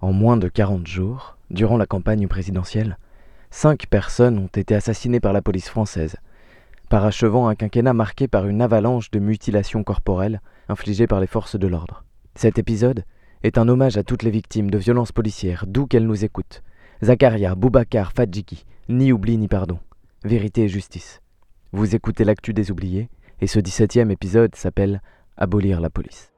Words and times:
En 0.00 0.12
moins 0.12 0.36
de 0.36 0.48
40 0.48 0.86
jours, 0.86 1.36
durant 1.50 1.76
la 1.76 1.86
campagne 1.86 2.28
présidentielle, 2.28 2.98
cinq 3.50 3.86
personnes 3.86 4.38
ont 4.38 4.46
été 4.46 4.76
assassinées 4.76 5.18
par 5.18 5.32
la 5.32 5.42
police 5.42 5.68
française, 5.68 6.16
parachevant 6.88 7.48
un 7.48 7.56
quinquennat 7.56 7.94
marqué 7.94 8.28
par 8.28 8.46
une 8.46 8.62
avalanche 8.62 9.10
de 9.10 9.18
mutilations 9.18 9.82
corporelles 9.82 10.40
infligées 10.68 11.08
par 11.08 11.18
les 11.18 11.26
forces 11.26 11.58
de 11.58 11.66
l'ordre. 11.66 12.04
Cet 12.36 12.60
épisode 12.60 13.04
est 13.42 13.58
un 13.58 13.68
hommage 13.68 13.96
à 13.96 14.04
toutes 14.04 14.22
les 14.22 14.30
victimes 14.30 14.70
de 14.70 14.78
violences 14.78 15.10
policières, 15.10 15.64
d'où 15.66 15.86
qu'elles 15.86 16.06
nous 16.06 16.24
écoutent. 16.24 16.62
Zakaria, 17.02 17.56
Boubacar, 17.56 18.12
Fadjiki, 18.12 18.66
ni 18.88 19.10
oubli 19.10 19.36
ni 19.36 19.48
pardon. 19.48 19.80
Vérité 20.24 20.64
et 20.64 20.68
justice. 20.68 21.20
Vous 21.72 21.96
écoutez 21.96 22.22
l'actu 22.24 22.54
des 22.54 22.70
oubliés, 22.70 23.08
et 23.40 23.48
ce 23.48 23.58
17e 23.58 24.10
épisode 24.10 24.54
s'appelle 24.54 25.02
Abolir 25.36 25.80
la 25.80 25.90
police. 25.90 26.30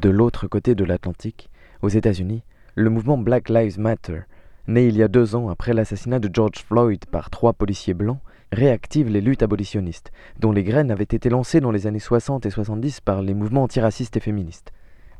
De 0.00 0.08
l'autre 0.08 0.48
côté 0.48 0.74
de 0.74 0.82
l'Atlantique, 0.82 1.50
aux 1.82 1.90
États-Unis, 1.90 2.42
le 2.74 2.88
mouvement 2.88 3.18
Black 3.18 3.50
Lives 3.50 3.78
Matter, 3.78 4.20
né 4.66 4.86
il 4.86 4.96
y 4.96 5.02
a 5.02 5.08
deux 5.08 5.36
ans 5.36 5.50
après 5.50 5.74
l'assassinat 5.74 6.20
de 6.20 6.30
George 6.32 6.64
Floyd 6.66 7.04
par 7.04 7.28
trois 7.28 7.52
policiers 7.52 7.92
blancs, 7.92 8.20
réactive 8.50 9.10
les 9.10 9.20
luttes 9.20 9.42
abolitionnistes, 9.42 10.10
dont 10.38 10.52
les 10.52 10.64
graines 10.64 10.90
avaient 10.90 11.02
été 11.04 11.28
lancées 11.28 11.60
dans 11.60 11.70
les 11.70 11.86
années 11.86 11.98
60 11.98 12.46
et 12.46 12.50
70 12.50 13.02
par 13.02 13.20
les 13.20 13.34
mouvements 13.34 13.64
antiracistes 13.64 14.16
et 14.16 14.20
féministes, 14.20 14.72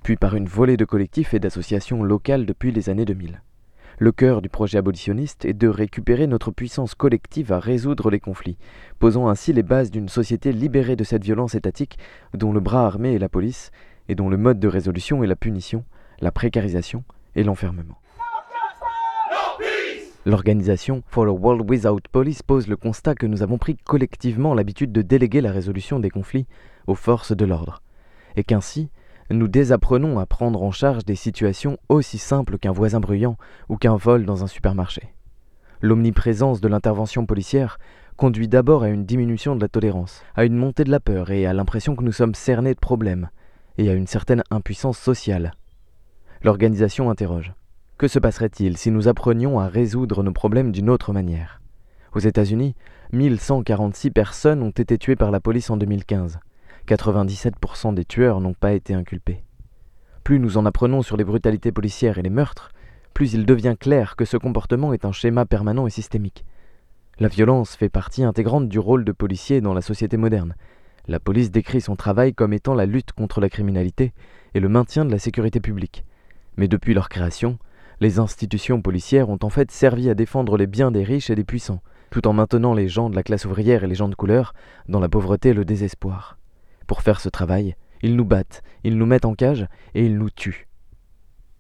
puis 0.03 0.17
par 0.17 0.35
une 0.35 0.49
volée 0.49 0.79
de 0.79 0.87
collectifs 0.87 1.35
et 1.35 1.41
d'associations 1.41 2.03
locales 2.03 2.47
depuis 2.47 2.73
les 2.73 2.89
années 2.89 3.05
2000. 3.05 3.43
Le 3.99 4.13
cœur 4.13 4.41
du 4.41 4.49
projet 4.49 4.79
abolitionniste 4.79 5.45
est 5.45 5.53
de 5.53 5.69
récupérer 5.69 6.27
notre 6.27 6.53
puissance 6.53 6.95
collective 6.95 7.53
à 7.53 7.59
résoudre 7.59 8.09
les 8.09 8.19
conflits, 8.19 8.57
posant 8.99 9.29
ainsi 9.29 9.53
les 9.53 9.63
bases 9.63 9.91
d'une 9.91 10.09
société 10.09 10.55
libérée 10.55 10.97
de 10.97 11.05
cette 11.05 11.23
violence 11.23 11.55
étatique 11.55 11.99
dont 12.33 12.55
le 12.55 12.61
bras 12.61 12.87
armé 12.87 13.13
est 13.15 13.19
la 13.19 13.29
police 13.29 13.71
et 14.11 14.17
dont 14.17 14.29
le 14.29 14.37
mode 14.37 14.59
de 14.59 14.67
résolution 14.67 15.23
est 15.23 15.29
la 15.29 15.37
punition, 15.37 15.85
la 16.21 16.33
précarisation 16.33 17.05
et 17.37 17.45
l'enfermement. 17.45 17.97
L'organisation 20.27 21.05
For 21.07 21.29
a 21.29 21.31
World 21.31 21.71
Without 21.71 22.01
Police 22.11 22.43
pose 22.43 22.67
le 22.67 22.77
constat 22.77 23.15
que 23.15 23.27
nous 23.27 23.45
avons 23.45 23.57
pris 23.57 23.77
collectivement 23.77 24.53
l'habitude 24.53 24.91
de 24.91 25.03
déléguer 25.03 25.41
la 25.41 25.53
résolution 25.53 26.01
des 26.01 26.11
conflits 26.11 26.49
aux 26.89 26.97
forces 26.97 27.37
de 27.37 27.45
l'ordre, 27.45 27.83
et 28.35 28.43
qu'ainsi 28.43 28.91
nous 29.31 29.47
désapprenons 29.47 30.19
à 30.19 30.27
prendre 30.27 30.65
en 30.65 30.73
charge 30.73 31.05
des 31.05 31.15
situations 31.15 31.79
aussi 31.89 32.19
simples 32.19 32.59
qu'un 32.59 32.73
voisin 32.73 32.99
bruyant 32.99 33.37
ou 33.69 33.77
qu'un 33.77 33.95
vol 33.95 34.27
dans 34.27 34.43
un 34.43 34.49
supermarché. 34.49 35.15
L'omniprésence 35.83 36.61
de 36.61 36.67
l'intervention 36.67 37.27
policière 37.27 37.79
conduit 38.17 38.49
d'abord 38.49 38.83
à 38.83 38.89
une 38.89 39.07
diminution 39.07 39.55
de 39.55 39.61
la 39.61 39.69
tolérance, 39.69 40.25
à 40.35 40.45
une 40.45 40.57
montée 40.57 40.83
de 40.83 40.91
la 40.91 40.99
peur 40.99 41.31
et 41.31 41.47
à 41.47 41.53
l'impression 41.53 41.95
que 41.95 42.03
nous 42.03 42.11
sommes 42.11 42.35
cernés 42.35 42.75
de 42.75 42.81
problèmes, 42.81 43.31
et 43.79 43.89
à 43.89 43.95
une 43.95 44.07
certaine 44.07 44.43
impuissance 44.51 44.99
sociale. 44.99 45.53
L'organisation 46.43 47.11
interroge. 47.11 47.53
Que 47.99 48.09
se 48.09 48.19
passerait-il 48.19 48.77
si 48.77 48.91
nous 48.91 49.09
apprenions 49.09 49.61
à 49.61 49.69
résoudre 49.69 50.23
nos 50.23 50.33
problèmes 50.33 50.73
d'une 50.73 50.89
autre 50.89 51.13
manière? 51.13 51.61
Aux 52.15 52.21
États-Unis, 52.21 52.75
1146 53.13 54.11
personnes 54.11 54.63
ont 54.63 54.71
été 54.71 54.99
tuées 54.99 55.17
par 55.17 55.31
la 55.31 55.41
police 55.41 55.71
en 55.71 55.77
2015. 55.77 56.39
97% 56.89 57.95
des 57.95 58.05
tueurs 58.05 58.41
n'ont 58.41 58.55
pas 58.55 58.73
été 58.73 58.95
inculpés. 58.95 59.45
Plus 60.25 60.39
nous 60.39 60.57
en 60.59 60.67
apprenons 60.67 61.03
sur 61.03 61.17
les 61.17 61.25
brutalités 61.25 61.73
policières 61.73 62.19
et 62.19 62.23
les 62.23 62.31
meurtres, 62.31 62.71
plus 63.15 63.33
il 63.35 63.47
devient 63.47 63.77
clair 63.79 64.17
que 64.17 64.25
ce 64.25 64.37
comportement 64.37 64.93
est 64.93 65.05
un 65.05 65.13
schéma 65.13 65.45
permanent 65.45 65.87
et 65.87 65.91
systémique. 65.91 66.45
La 67.19 67.29
violence 67.29 67.77
fait 67.77 67.91
partie 67.91 68.25
intégrante 68.25 68.69
du 68.69 68.79
rôle 68.79 69.05
de 69.05 69.13
policier 69.13 69.61
dans 69.61 69.75
la 69.75 69.83
société 69.83 70.17
moderne, 70.17 70.55
la 71.09 71.21
police 71.21 71.51
décrit 71.51 71.81
son 71.81 71.97
travail 71.97 72.35
comme 72.35 72.53
étant 72.53 72.75
la 72.75 72.87
lutte 72.87 73.13
contre 73.13 73.41
la 73.41 73.49
criminalité 73.49 74.13
et 74.55 74.61
le 74.61 74.69
maintien 74.69 75.05
de 75.05 75.11
la 75.11 75.19
sécurité 75.19 75.61
publique. 75.61 76.05
Mais 76.57 76.69
depuis 76.69 76.95
leur 76.95 77.09
création, 77.09 77.59
les 78.01 78.19
institutions 78.19 78.81
policières 78.81 79.29
ont 79.29 79.39
en 79.43 79.51
fait 79.51 79.71
servi 79.71 80.09
à 80.09 80.15
défendre 80.15 80.57
les 80.57 80.67
biens 80.67 80.91
des 80.91 81.05
riches 81.05 81.31
et 81.31 81.35
des 81.35 81.45
puissants, 81.45 81.83
tout 82.11 82.27
en 82.27 82.33
maintenant 82.33 82.75
les 82.75 82.89
gens 82.89 83.11
de 83.11 83.15
la 83.15 83.23
classe 83.23 83.45
ouvrière 83.45 83.85
et 83.85 83.87
les 83.87 83.95
gens 83.95 84.09
de 84.09 84.15
couleur 84.15 84.55
dans 84.89 85.01
la 85.01 85.09
pauvreté 85.09 85.51
et 85.51 85.55
le 85.55 85.65
désespoir. 85.65 86.39
Pour 86.87 87.03
faire 87.03 87.21
ce 87.21 87.29
travail, 87.29 87.77
ils 88.03 88.17
nous 88.17 88.25
battent, 88.25 88.63
ils 88.85 88.97
nous 88.97 89.07
mettent 89.07 89.27
en 89.27 89.35
cage 89.35 89.67
et 89.95 90.05
ils 90.05 90.17
nous 90.17 90.31
tuent. 90.31 90.67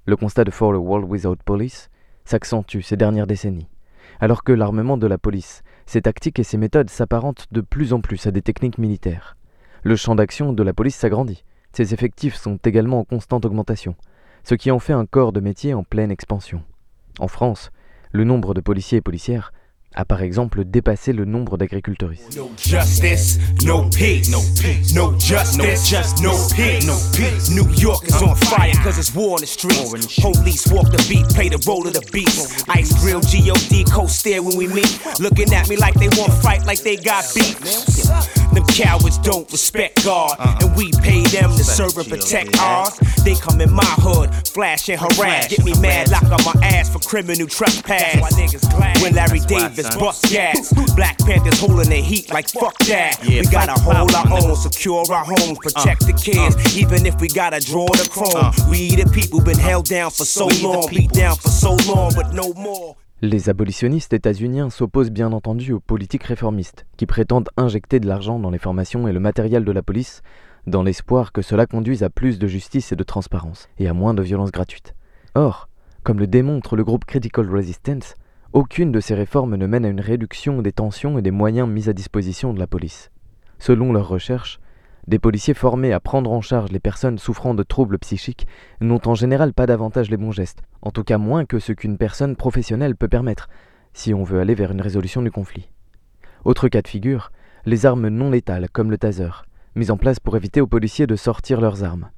Le 0.07 0.17
constat 0.17 0.45
de 0.45 0.51
For 0.51 0.75
a 0.75 0.79
World 0.79 1.09
Without 1.09 1.37
Police 1.45 1.91
s'accentue 2.25 2.81
ces 2.81 2.97
dernières 2.97 3.27
décennies, 3.27 3.69
alors 4.21 4.45
que 4.45 4.53
l'armement 4.53 4.97
de 4.97 5.07
la 5.07 5.19
police, 5.19 5.63
ses 5.87 6.03
tactiques 6.03 6.39
et 6.39 6.45
ses 6.45 6.59
méthodes 6.59 6.91
s'apparentent 6.91 7.47
de 7.51 7.61
plus 7.61 7.93
en 7.93 8.01
plus 8.01 8.27
à 8.27 8.31
des 8.31 8.43
techniques 8.43 8.79
militaires. 8.79 9.37
Le 9.83 9.97
champ 9.97 10.15
d'action 10.15 10.53
de 10.53 10.63
la 10.63 10.75
police 10.75 10.97
s'agrandit. 10.97 11.45
Ses 11.73 11.95
effectifs 11.95 12.35
sont 12.35 12.59
également 12.65 13.01
en 13.01 13.05
constante 13.05 13.45
augmentation, 13.45 13.95
ce 14.45 14.55
qui 14.55 14.71
en 14.71 14.79
fait 14.79 14.93
un 14.93 15.07
corps 15.07 15.33
de 15.33 15.41
métier 15.41 15.73
en 15.73 15.85
pleine 15.85 16.11
expansion. 16.11 16.63
En 17.19 17.29
France, 17.29 17.71
le 18.13 18.25
nombre 18.25 18.55
de 18.55 18.61
policiers 18.61 18.99
et 18.99 19.03
policières 19.03 19.53
a 19.97 20.05
par 20.05 20.23
exemple 20.23 20.65
dépassé 20.65 21.13
le 21.13 21.25
nombre 21.25 21.57
d'agriculteuristes. 21.57 22.37
No 22.37 22.51
justice, 22.57 23.39
no 23.65 23.89
peace. 23.91 24.31
No 24.31 24.39
peace. 24.61 24.95
No 24.95 25.19
justice, 25.19 26.23
no 26.23 26.31
peace. 26.55 26.87
No 26.87 26.97
peace. 27.13 27.51
New 27.51 27.69
York 27.75 28.05
is 28.07 28.23
on 28.23 28.37
fire 28.37 28.73
cause 28.85 28.99
it's 28.99 29.13
war 29.15 29.37
in 29.39 29.41
the 29.41 29.47
streets. 29.47 30.21
Police 30.21 30.71
walk 30.71 30.91
the 30.93 31.05
beat, 31.09 31.27
play 31.35 31.49
the 31.49 31.63
role 31.67 31.87
of 31.87 31.95
the 31.95 32.09
beast. 32.13 32.65
Ice 32.69 32.93
grill, 33.03 33.21
G.O.D. 33.21 33.85
co-stare 33.91 34.43
when 34.43 34.57
we 34.57 34.69
meet. 34.69 35.01
Looking 35.19 35.53
at 35.53 35.69
me 35.69 35.77
like 35.77 35.95
they 35.95 36.09
want 36.17 36.33
fight 36.35 36.65
like 36.67 36.81
they 36.81 36.97
got 36.97 37.25
beat. 37.35 37.59
Them 38.55 38.67
cowards 38.67 39.19
don't 39.19 39.51
respect 39.51 40.05
God, 40.05 40.37
and 40.63 40.75
we 40.77 40.93
pay 41.03 41.23
them 41.25 41.51
to 41.51 41.65
serve 41.65 41.97
and 41.99 42.09
protect 42.09 42.59
ours. 42.61 42.97
They 43.25 43.35
come 43.35 43.61
in 43.61 43.73
my 43.73 43.85
hood, 43.99 44.31
flash 44.49 44.89
and 44.89 45.01
harass. 45.01 45.49
Get 45.49 45.65
me 45.65 45.75
mad, 45.81 46.11
lock 46.11 46.25
on 46.25 46.43
my 46.45 46.55
ass 46.67 46.89
for 46.89 47.01
criminal 47.01 47.49
trespass. 47.49 48.23
When 49.03 49.15
Larry 49.15 49.41
Davis 49.41 49.90
Black 49.99 51.19
Panthers 51.19 51.59
holding 51.61 51.89
the 51.89 52.01
heat 52.03 52.33
like 52.33 52.49
fuck 52.49 52.79
that. 52.87 53.19
We 53.27 53.43
gotta 53.47 53.81
hold 53.81 54.15
our 54.15 54.31
own, 54.31 54.57
secure 54.57 55.05
our 55.11 55.25
homes, 55.25 55.59
protect 55.59 56.07
the 56.07 56.13
kids, 56.13 56.57
even 56.77 57.07
if 57.07 57.21
we 57.21 57.29
gotta 57.29 57.61
draw 57.61 57.87
the 57.87 58.09
chrome. 58.11 58.53
We 58.71 58.95
the 58.97 59.09
people 59.11 59.41
been 59.43 59.59
held 59.59 59.87
down 59.89 60.11
for 60.11 60.25
so 60.25 60.49
long, 60.63 60.89
beat 60.91 61.13
down 61.13 61.37
for 61.37 61.49
so 61.49 61.77
long, 61.89 62.13
but 62.15 62.33
no 62.33 62.53
more. 62.55 62.97
Les 63.23 63.51
abolitionnistes 63.51 64.15
états-uniens 64.15 64.71
s'opposent 64.71 65.11
bien 65.11 65.33
entendu 65.33 65.73
aux 65.73 65.81
politiques 65.81 66.25
réformistes, 66.25 66.87
qui 66.97 67.05
prétendent 67.05 67.51
injecter 67.59 68.01
de 68.01 68.07
l'argent 68.07 68.39
dans 68.39 68.51
les 68.51 68.59
formations 68.59 69.09
et 69.09 69.13
le 69.13 69.21
matériel 69.21 69.65
de 69.65 69.73
la 69.73 69.83
police, 69.83 70.23
dans 70.67 70.83
l'espoir 70.83 71.33
que 71.33 71.43
cela 71.43 71.67
conduise 71.67 72.03
à 72.03 72.09
plus 72.09 72.39
de 72.39 72.47
justice 72.47 72.93
et 72.93 72.97
de 72.97 73.03
transparence, 73.03 73.69
et 73.79 73.89
à 73.89 73.93
moins 73.93 74.15
de 74.15 74.23
violence 74.23 74.53
gratuite. 74.53 74.95
Or, 75.35 75.69
comme 76.03 76.19
le 76.19 76.27
démontre 76.27 76.77
le 76.77 76.85
groupe 76.85 77.05
Critical 77.05 77.51
Resistance, 77.51 78.15
aucune 78.53 78.91
de 78.91 79.01
ces 79.01 79.15
réformes 79.15 79.57
ne 79.57 79.67
mène 79.67 79.85
à 79.85 79.89
une 79.89 80.01
réduction 80.01 80.61
des 80.61 80.73
tensions 80.73 81.19
et 81.19 81.23
des 81.23 81.31
moyens 81.31 81.69
mis 81.69 81.89
à 81.89 81.93
disposition 81.93 82.53
de 82.53 82.59
la 82.59 82.67
police. 82.67 83.11
Selon 83.59 83.93
leurs 83.93 84.09
recherches, 84.09 84.59
des 85.07 85.19
policiers 85.19 85.55
formés 85.55 85.93
à 85.93 86.01
prendre 86.01 86.33
en 86.33 86.41
charge 86.41 86.73
les 86.73 86.81
personnes 86.81 87.19
souffrant 87.19 87.55
de 87.55 87.63
troubles 87.63 87.99
psychiques 87.99 88.47
n'ont 88.81 89.01
en 89.07 89.15
général 89.15 89.53
pas 89.53 89.67
davantage 89.67 90.11
les 90.11 90.17
bons 90.17 90.33
gestes, 90.33 90.63
en 90.83 90.91
tout 90.91 91.05
cas 91.05 91.19
moins 91.19 91.45
que 91.45 91.59
ce 91.59 91.73
qu'une 91.73 91.97
personne 91.97 92.37
professionnelle 92.37 92.97
peut 92.97 93.09
permettre, 93.09 93.49
si 93.93 94.15
on 94.15 94.25
veut 94.25 94.41
aller 94.41 94.55
vers 94.55 94.73
une 94.73 94.81
résolution 94.81 95.23
du 95.23 95.31
conflit. 95.31 95.71
Autre 96.45 96.69
cas 96.69 96.83
de 96.83 96.89
figure, 96.89 97.31
les 97.67 97.87
armes 97.87 98.09
non 98.09 98.31
létales 98.31 98.69
comme 98.71 98.91
le 98.91 98.99
taser, 98.99 99.45
mises 99.77 99.91
en 99.91 99.97
place 99.97 100.21
pour 100.21 100.37
éviter 100.37 100.61
aux 100.61 100.67
policiers 100.67 101.07
de 101.07 101.17
sortir 101.17 101.61
leurs 101.61 101.85
armes. 101.85 102.11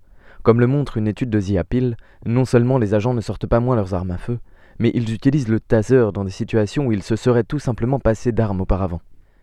Comme 0.42 0.60
le 0.60 0.66
montre 0.66 0.96
une 0.96 1.08
étude 1.08 1.30
de 1.30 1.58
Appeal, 1.58 1.96
non 2.24 2.44
seulement 2.44 2.78
les 2.78 2.94
agents 2.94 3.14
ne 3.14 3.20
sortent 3.20 3.46
pas 3.46 3.60
moins 3.60 3.76
leurs 3.76 3.94
armes 3.94 4.10
à 4.10 4.18
feu, 4.18 4.38
mais 4.82 4.90
ils 4.94 5.14
utilisent 5.14 5.46
le 5.46 5.60
taser 5.60 6.10
dans 6.12 6.24
des 6.24 6.32
situations 6.32 6.86
où 6.86 6.92
ils 6.92 7.04
se 7.04 7.14
seraient 7.14 7.44
tout 7.44 7.60
simplement 7.60 8.00
passés 8.00 8.32
d'armes 8.32 8.62
auparavant. 8.62 9.00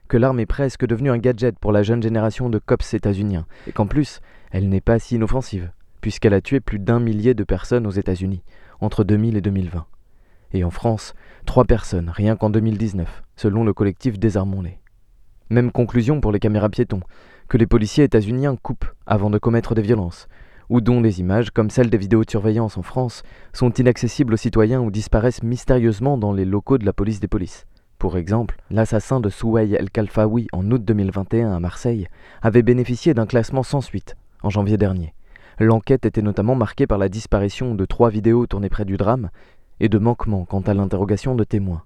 Que 0.09 0.17
l'arme 0.17 0.41
est 0.41 0.45
presque 0.45 0.85
devenue 0.85 1.11
un 1.11 1.17
gadget 1.17 1.57
pour 1.57 1.71
la 1.71 1.81
jeune 1.81 2.03
génération 2.03 2.49
de 2.49 2.59
cops 2.59 2.93
états-uniens, 2.93 3.45
et 3.65 3.71
qu'en 3.71 3.87
plus, 3.87 4.19
elle 4.51 4.67
n'est 4.67 4.81
pas 4.81 4.99
si 4.99 5.15
inoffensive, 5.15 5.71
puisqu'elle 6.01 6.33
a 6.33 6.41
tué 6.41 6.59
plus 6.59 6.77
d'un 6.77 6.99
millier 6.99 7.35
de 7.35 7.45
personnes 7.45 7.87
aux 7.87 7.91
États-Unis, 7.91 8.43
entre 8.81 9.05
2000 9.05 9.37
et 9.37 9.41
2020. 9.41 9.85
Et 10.51 10.65
en 10.65 10.71
France, 10.71 11.13
trois 11.45 11.63
personnes, 11.63 12.11
rien 12.13 12.35
qu'en 12.35 12.49
2019, 12.49 13.23
selon 13.37 13.63
le 13.63 13.71
collectif 13.71 14.19
Désarmons-les. 14.19 14.77
Même 15.49 15.71
conclusion 15.71 16.19
pour 16.19 16.33
les 16.33 16.39
caméras 16.39 16.67
piétons, 16.67 17.01
que 17.47 17.57
les 17.57 17.65
policiers 17.65 18.03
états-uniens 18.03 18.57
coupent 18.57 18.91
avant 19.05 19.29
de 19.29 19.37
commettre 19.37 19.73
des 19.73 19.83
violences, 19.83 20.27
ou 20.69 20.81
dont 20.81 21.01
des 21.01 21.19
images, 21.19 21.51
comme 21.51 21.69
celles 21.69 21.89
des 21.89 21.97
vidéos 21.97 22.23
de 22.23 22.29
surveillance 22.29 22.77
en 22.77 22.83
France, 22.83 23.23
sont 23.53 23.71
inaccessibles 23.71 24.33
aux 24.33 24.37
citoyens 24.37 24.81
ou 24.81 24.91
disparaissent 24.91 25.43
mystérieusement 25.43 26.17
dans 26.17 26.31
les 26.31 26.45
locaux 26.45 26.77
de 26.77 26.85
la 26.85 26.93
police 26.93 27.19
des 27.19 27.27
polices. 27.27 27.65
Pour 27.97 28.17
exemple, 28.17 28.57
l'assassin 28.69 29.19
de 29.19 29.29
Souaï 29.29 29.73
El 29.73 29.89
Khalfaoui 29.89 30.47
en 30.53 30.71
août 30.71 30.85
2021 30.85 31.51
à 31.51 31.59
Marseille 31.59 32.07
avait 32.41 32.61
bénéficié 32.61 33.13
d'un 33.13 33.25
classement 33.25 33.63
sans 33.63 33.81
suite 33.81 34.15
en 34.41 34.49
janvier 34.49 34.77
dernier. 34.77 35.13
L'enquête 35.59 36.05
était 36.05 36.21
notamment 36.21 36.55
marquée 36.55 36.87
par 36.87 36.97
la 36.97 37.09
disparition 37.09 37.75
de 37.75 37.83
trois 37.83 38.09
vidéos 38.09 38.47
tournées 38.47 38.69
près 38.69 38.85
du 38.85 38.95
drame 38.95 39.29
et 39.81 39.89
de 39.89 39.97
manquements 39.97 40.45
quant 40.45 40.61
à 40.61 40.73
l'interrogation 40.73 41.35
de 41.35 41.43
témoins. 41.43 41.83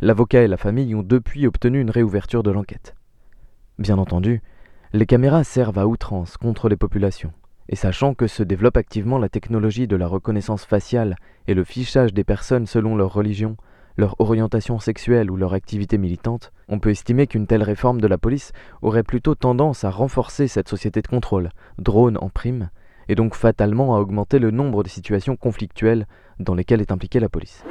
L'avocat 0.00 0.42
et 0.42 0.48
la 0.48 0.56
famille 0.56 0.96
ont 0.96 1.04
depuis 1.04 1.46
obtenu 1.46 1.80
une 1.80 1.90
réouverture 1.90 2.42
de 2.42 2.50
l'enquête. 2.50 2.96
Bien 3.78 3.98
entendu, 3.98 4.42
les 4.92 5.06
caméras 5.06 5.44
servent 5.44 5.78
à 5.78 5.86
outrance 5.86 6.36
contre 6.36 6.68
les 6.68 6.76
populations. 6.76 7.32
Et 7.68 7.76
sachant 7.76 8.14
que 8.14 8.26
se 8.26 8.42
développe 8.42 8.76
activement 8.76 9.18
la 9.18 9.28
technologie 9.28 9.86
de 9.86 9.96
la 9.96 10.06
reconnaissance 10.06 10.64
faciale 10.64 11.16
et 11.46 11.54
le 11.54 11.64
fichage 11.64 12.12
des 12.12 12.24
personnes 12.24 12.66
selon 12.66 12.96
leur 12.96 13.12
religion, 13.12 13.56
leur 13.96 14.16
orientation 14.20 14.78
sexuelle 14.78 15.30
ou 15.30 15.36
leur 15.36 15.54
activité 15.54 15.98
militante, 15.98 16.52
on 16.68 16.78
peut 16.78 16.90
estimer 16.90 17.26
qu'une 17.26 17.46
telle 17.46 17.62
réforme 17.62 18.00
de 18.00 18.06
la 18.06 18.18
police 18.18 18.52
aurait 18.80 19.02
plutôt 19.02 19.34
tendance 19.34 19.84
à 19.84 19.90
renforcer 19.90 20.48
cette 20.48 20.68
société 20.68 21.02
de 21.02 21.08
contrôle, 21.08 21.50
drone 21.78 22.18
en 22.20 22.28
prime, 22.28 22.70
et 23.08 23.14
donc 23.14 23.34
fatalement 23.34 23.96
à 23.96 24.00
augmenter 24.00 24.38
le 24.38 24.50
nombre 24.50 24.82
de 24.82 24.88
situations 24.88 25.36
conflictuelles 25.36 26.06
dans 26.38 26.54
lesquelles 26.54 26.80
est 26.80 26.92
impliquée 26.92 27.20
la 27.20 27.28
police. 27.28 27.64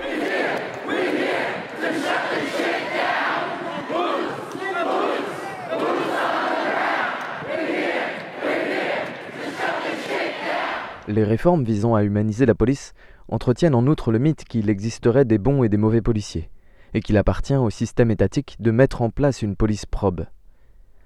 Les 11.08 11.24
réformes 11.24 11.64
visant 11.64 11.96
à 11.96 12.04
humaniser 12.04 12.46
la 12.46 12.56
police 12.56 12.94
entretiennent 13.28 13.76
en 13.76 13.88
outre 13.88 14.12
le 14.12 14.20
mythe 14.20 14.44
qu'il 14.44 14.70
existerait 14.70 15.26
des 15.26 15.40
bons 15.40 15.64
et 15.64 15.70
des 15.70 15.78
mauvais 15.78 16.02
policiers, 16.02 16.50
et 16.94 17.02
qu'il 17.02 17.18
appartient 17.18 17.56
au 17.56 17.70
système 17.70 18.12
étatique 18.12 18.56
de 18.60 18.72
mettre 18.72 19.02
en 19.02 19.10
place 19.10 19.42
une 19.42 19.56
police 19.56 19.86
probe. 19.86 20.26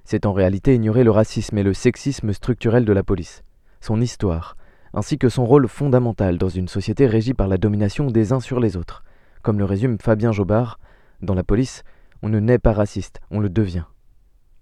C'est 0.03 0.25
en 0.25 0.33
réalité 0.33 0.75
ignorer 0.75 1.03
le 1.03 1.11
racisme 1.11 1.57
et 1.57 1.63
le 1.63 1.73
sexisme 1.73 2.33
structurel 2.33 2.83
de 2.83 2.93
la 2.93 3.03
police, 3.03 3.43
son 3.79 4.01
histoire, 4.01 4.57
ainsi 4.93 5.17
que 5.17 5.29
son 5.29 5.45
rôle 5.45 5.67
fondamental 5.67 6.37
dans 6.37 6.49
une 6.49 6.67
société 6.67 7.07
régie 7.07 7.33
par 7.33 7.47
la 7.47 7.57
domination 7.57 8.07
des 8.07 8.33
uns 8.33 8.39
sur 8.39 8.59
les 8.59 8.77
autres. 8.77 9.03
Comme 9.41 9.59
le 9.59 9.65
résume 9.65 9.97
Fabien 9.99 10.31
Jobard, 10.31 10.79
dans 11.21 11.35
la 11.35 11.43
police, 11.43 11.83
on 12.21 12.29
ne 12.29 12.39
naît 12.39 12.59
pas 12.59 12.73
raciste, 12.73 13.19
on 13.31 13.39
le 13.39 13.49
devient. 13.49 13.85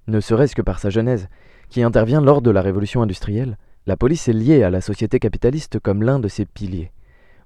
Ne 0.07 0.19
serait-ce 0.19 0.55
que 0.55 0.61
par 0.61 0.79
sa 0.79 0.89
genèse, 0.89 1.27
qui 1.69 1.81
intervient 1.81 2.21
lors 2.21 2.41
de 2.41 2.51
la 2.51 2.61
révolution 2.61 3.01
industrielle, 3.01 3.57
la 3.85 3.97
police 3.97 4.29
est 4.29 4.33
liée 4.33 4.63
à 4.63 4.69
la 4.69 4.79
société 4.79 5.19
capitaliste 5.19 5.79
comme 5.79 6.03
l'un 6.03 6.19
de 6.19 6.29
ses 6.29 6.45
piliers. 6.45 6.91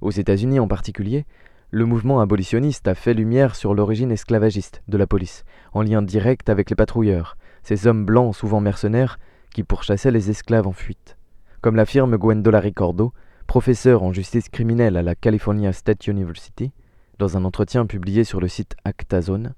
Aux 0.01 0.11
États-Unis 0.11 0.59
en 0.59 0.67
particulier, 0.67 1.25
le 1.71 1.85
mouvement 1.85 2.19
abolitionniste 2.19 2.87
a 2.87 2.93
fait 2.93 3.15
lumière 3.15 3.55
sur 3.55 3.73
l'origine 3.73 4.11
esclavagiste 4.11 4.83
de 4.87 4.97
la 4.97 5.07
police, 5.07 5.43
en 5.73 5.81
lien 5.81 6.01
direct 6.01 6.49
avec 6.49 6.69
les 6.69 6.75
patrouilleurs, 6.75 7.37
ces 7.63 7.87
hommes 7.87 8.05
blancs 8.05 8.35
souvent 8.35 8.61
mercenaires 8.61 9.17
qui 9.53 9.63
pourchassaient 9.63 10.11
les 10.11 10.29
esclaves 10.29 10.67
en 10.67 10.73
fuite. 10.73 11.17
Comme 11.61 11.75
l'affirme 11.75 12.17
Gwendola 12.17 12.59
Ricordo, 12.59 13.13
professeure 13.47 14.03
en 14.03 14.13
justice 14.13 14.49
criminelle 14.49 14.95
à 14.95 15.01
la 15.01 15.15
California 15.15 15.73
State 15.73 16.05
University, 16.05 16.71
dans 17.17 17.35
un 17.35 17.45
entretien 17.45 17.87
publié 17.87 18.23
sur 18.23 18.39
le 18.39 18.47
site 18.47 18.75
ActaZone, 18.85 19.55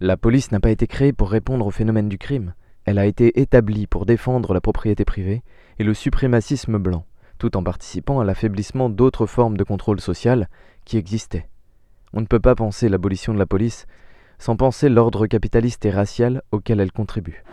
la 0.00 0.18
police 0.18 0.52
n'a 0.52 0.60
pas 0.60 0.70
été 0.70 0.86
créée 0.86 1.14
pour 1.14 1.30
répondre 1.30 1.66
au 1.66 1.70
phénomène 1.70 2.10
du 2.10 2.18
crime, 2.18 2.52
elle 2.90 2.98
a 2.98 3.06
été 3.06 3.40
établie 3.40 3.86
pour 3.86 4.04
défendre 4.04 4.52
la 4.52 4.60
propriété 4.60 5.04
privée 5.04 5.44
et 5.78 5.84
le 5.84 5.94
suprémacisme 5.94 6.76
blanc, 6.76 7.06
tout 7.38 7.56
en 7.56 7.62
participant 7.62 8.18
à 8.18 8.24
l'affaiblissement 8.24 8.90
d'autres 8.90 9.26
formes 9.26 9.56
de 9.56 9.62
contrôle 9.62 10.00
social 10.00 10.48
qui 10.84 10.96
existaient. 10.96 11.48
On 12.12 12.20
ne 12.20 12.26
peut 12.26 12.40
pas 12.40 12.56
penser 12.56 12.88
l'abolition 12.88 13.32
de 13.32 13.38
la 13.38 13.46
police 13.46 13.86
sans 14.40 14.56
penser 14.56 14.88
l'ordre 14.88 15.28
capitaliste 15.28 15.84
et 15.86 15.90
racial 15.90 16.42
auquel 16.50 16.80
elle 16.80 16.90
contribue. 16.90 17.44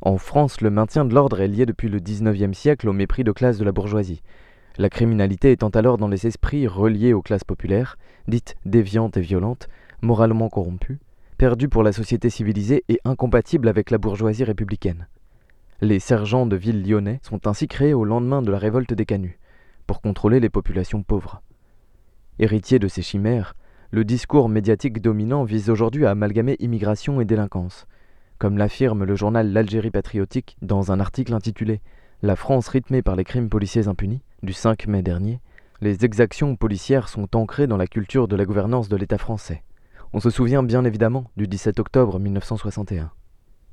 En 0.00 0.18
France, 0.18 0.60
le 0.60 0.70
maintien 0.70 1.04
de 1.04 1.12
l'ordre 1.12 1.40
est 1.40 1.48
lié 1.48 1.66
depuis 1.66 1.88
le 1.88 1.98
XIXe 1.98 2.56
siècle 2.56 2.88
au 2.88 2.92
mépris 2.92 3.24
de 3.24 3.32
classe 3.32 3.58
de 3.58 3.64
la 3.64 3.72
bourgeoisie, 3.72 4.22
la 4.78 4.90
criminalité 4.90 5.52
étant 5.52 5.68
alors 5.70 5.98
dans 5.98 6.08
les 6.08 6.26
esprits 6.26 6.66
reliée 6.66 7.12
aux 7.12 7.22
classes 7.22 7.44
populaires, 7.44 7.96
dites 8.28 8.56
déviantes 8.64 9.16
et 9.16 9.20
violentes, 9.20 9.68
moralement 10.02 10.48
corrompu, 10.48 10.98
perdu 11.38 11.68
pour 11.68 11.82
la 11.82 11.92
société 11.92 12.30
civilisée 12.30 12.84
et 12.88 13.00
incompatible 13.04 13.68
avec 13.68 13.90
la 13.90 13.98
bourgeoisie 13.98 14.44
républicaine. 14.44 15.08
Les 15.80 15.98
sergents 15.98 16.46
de 16.46 16.56
ville 16.56 16.86
lyonnais 16.86 17.20
sont 17.22 17.46
ainsi 17.46 17.68
créés 17.68 17.94
au 17.94 18.04
lendemain 18.04 18.42
de 18.42 18.50
la 18.50 18.58
révolte 18.58 18.94
des 18.94 19.06
canuts, 19.06 19.38
pour 19.86 20.00
contrôler 20.00 20.40
les 20.40 20.48
populations 20.48 21.02
pauvres. 21.02 21.42
Héritier 22.38 22.78
de 22.78 22.88
ces 22.88 23.02
chimères, 23.02 23.54
le 23.90 24.04
discours 24.04 24.48
médiatique 24.48 25.00
dominant 25.00 25.44
vise 25.44 25.70
aujourd'hui 25.70 26.06
à 26.06 26.10
amalgamer 26.10 26.56
immigration 26.58 27.20
et 27.20 27.24
délinquance, 27.24 27.86
comme 28.38 28.58
l'affirme 28.58 29.04
le 29.04 29.16
journal 29.16 29.52
L'Algérie 29.52 29.90
patriotique 29.90 30.56
dans 30.60 30.92
un 30.92 31.00
article 31.00 31.34
intitulé 31.34 31.80
La 32.22 32.34
France 32.34 32.68
rythmée 32.68 33.02
par 33.02 33.14
les 33.14 33.24
crimes 33.24 33.50
policiers 33.50 33.88
impunis 33.88 34.22
du 34.42 34.54
5 34.54 34.86
mai 34.86 35.02
dernier, 35.02 35.38
les 35.82 36.06
exactions 36.06 36.56
policières 36.56 37.10
sont 37.10 37.36
ancrées 37.36 37.66
dans 37.66 37.76
la 37.76 37.86
culture 37.86 38.26
de 38.26 38.34
la 38.36 38.46
gouvernance 38.46 38.88
de 38.88 38.96
l'État 38.96 39.18
français. 39.18 39.62
On 40.14 40.20
se 40.20 40.30
souvient 40.30 40.62
bien 40.62 40.82
évidemment 40.86 41.30
du 41.36 41.46
17 41.46 41.78
octobre 41.78 42.18
1961. 42.18 43.10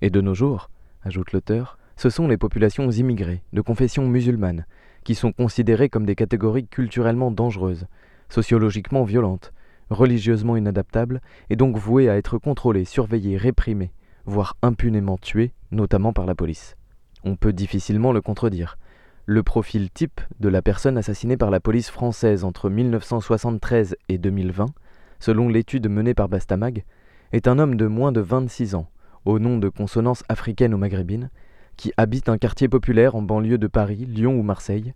Et 0.01 0.09
de 0.09 0.19
nos 0.19 0.33
jours, 0.33 0.69
ajoute 1.03 1.31
l'auteur, 1.31 1.77
ce 1.95 2.09
sont 2.09 2.27
les 2.27 2.35
populations 2.35 2.91
immigrées, 2.91 3.43
de 3.53 3.61
confession 3.61 4.05
musulmane, 4.09 4.65
qui 5.05 5.15
sont 5.15 5.31
considérées 5.31 5.87
comme 5.87 6.05
des 6.05 6.15
catégories 6.15 6.67
culturellement 6.67 7.31
dangereuses, 7.31 7.87
sociologiquement 8.27 9.05
violentes, 9.05 9.53
religieusement 9.89 10.57
inadaptables, 10.57 11.21
et 11.49 11.55
donc 11.55 11.77
vouées 11.77 12.09
à 12.09 12.17
être 12.17 12.37
contrôlées, 12.39 12.83
surveillées, 12.83 13.37
réprimées, 13.37 13.93
voire 14.25 14.57
impunément 14.61 15.17
tuées, 15.17 15.53
notamment 15.71 16.11
par 16.11 16.25
la 16.25 16.35
police. 16.35 16.75
On 17.23 17.35
peut 17.35 17.53
difficilement 17.53 18.11
le 18.11 18.21
contredire. 18.21 18.77
Le 19.25 19.43
profil 19.43 19.89
type 19.89 20.21
de 20.39 20.49
la 20.49 20.61
personne 20.61 20.97
assassinée 20.97 21.37
par 21.37 21.51
la 21.51 21.59
police 21.59 21.89
française 21.89 22.43
entre 22.43 22.69
1973 22.69 23.95
et 24.09 24.17
2020 24.17 24.67
selon 25.23 25.47
l'étude 25.47 25.87
menée 25.87 26.13
par 26.13 26.27
Bastamag, 26.27 26.83
est 27.31 27.47
un 27.47 27.57
homme 27.57 27.75
de 27.75 27.87
moins 27.87 28.11
de 28.11 28.19
26 28.19 28.75
ans, 28.75 28.89
au 29.23 29.39
nom 29.39 29.57
de 29.57 29.69
consonance 29.69 30.21
africaine 30.27 30.73
ou 30.73 30.77
maghrébine, 30.77 31.29
qui 31.77 31.93
habite 31.95 32.27
un 32.27 32.37
quartier 32.37 32.67
populaire 32.67 33.15
en 33.15 33.21
banlieue 33.21 33.57
de 33.57 33.67
Paris, 33.67 34.05
Lyon 34.05 34.37
ou 34.37 34.43
Marseille, 34.43 34.93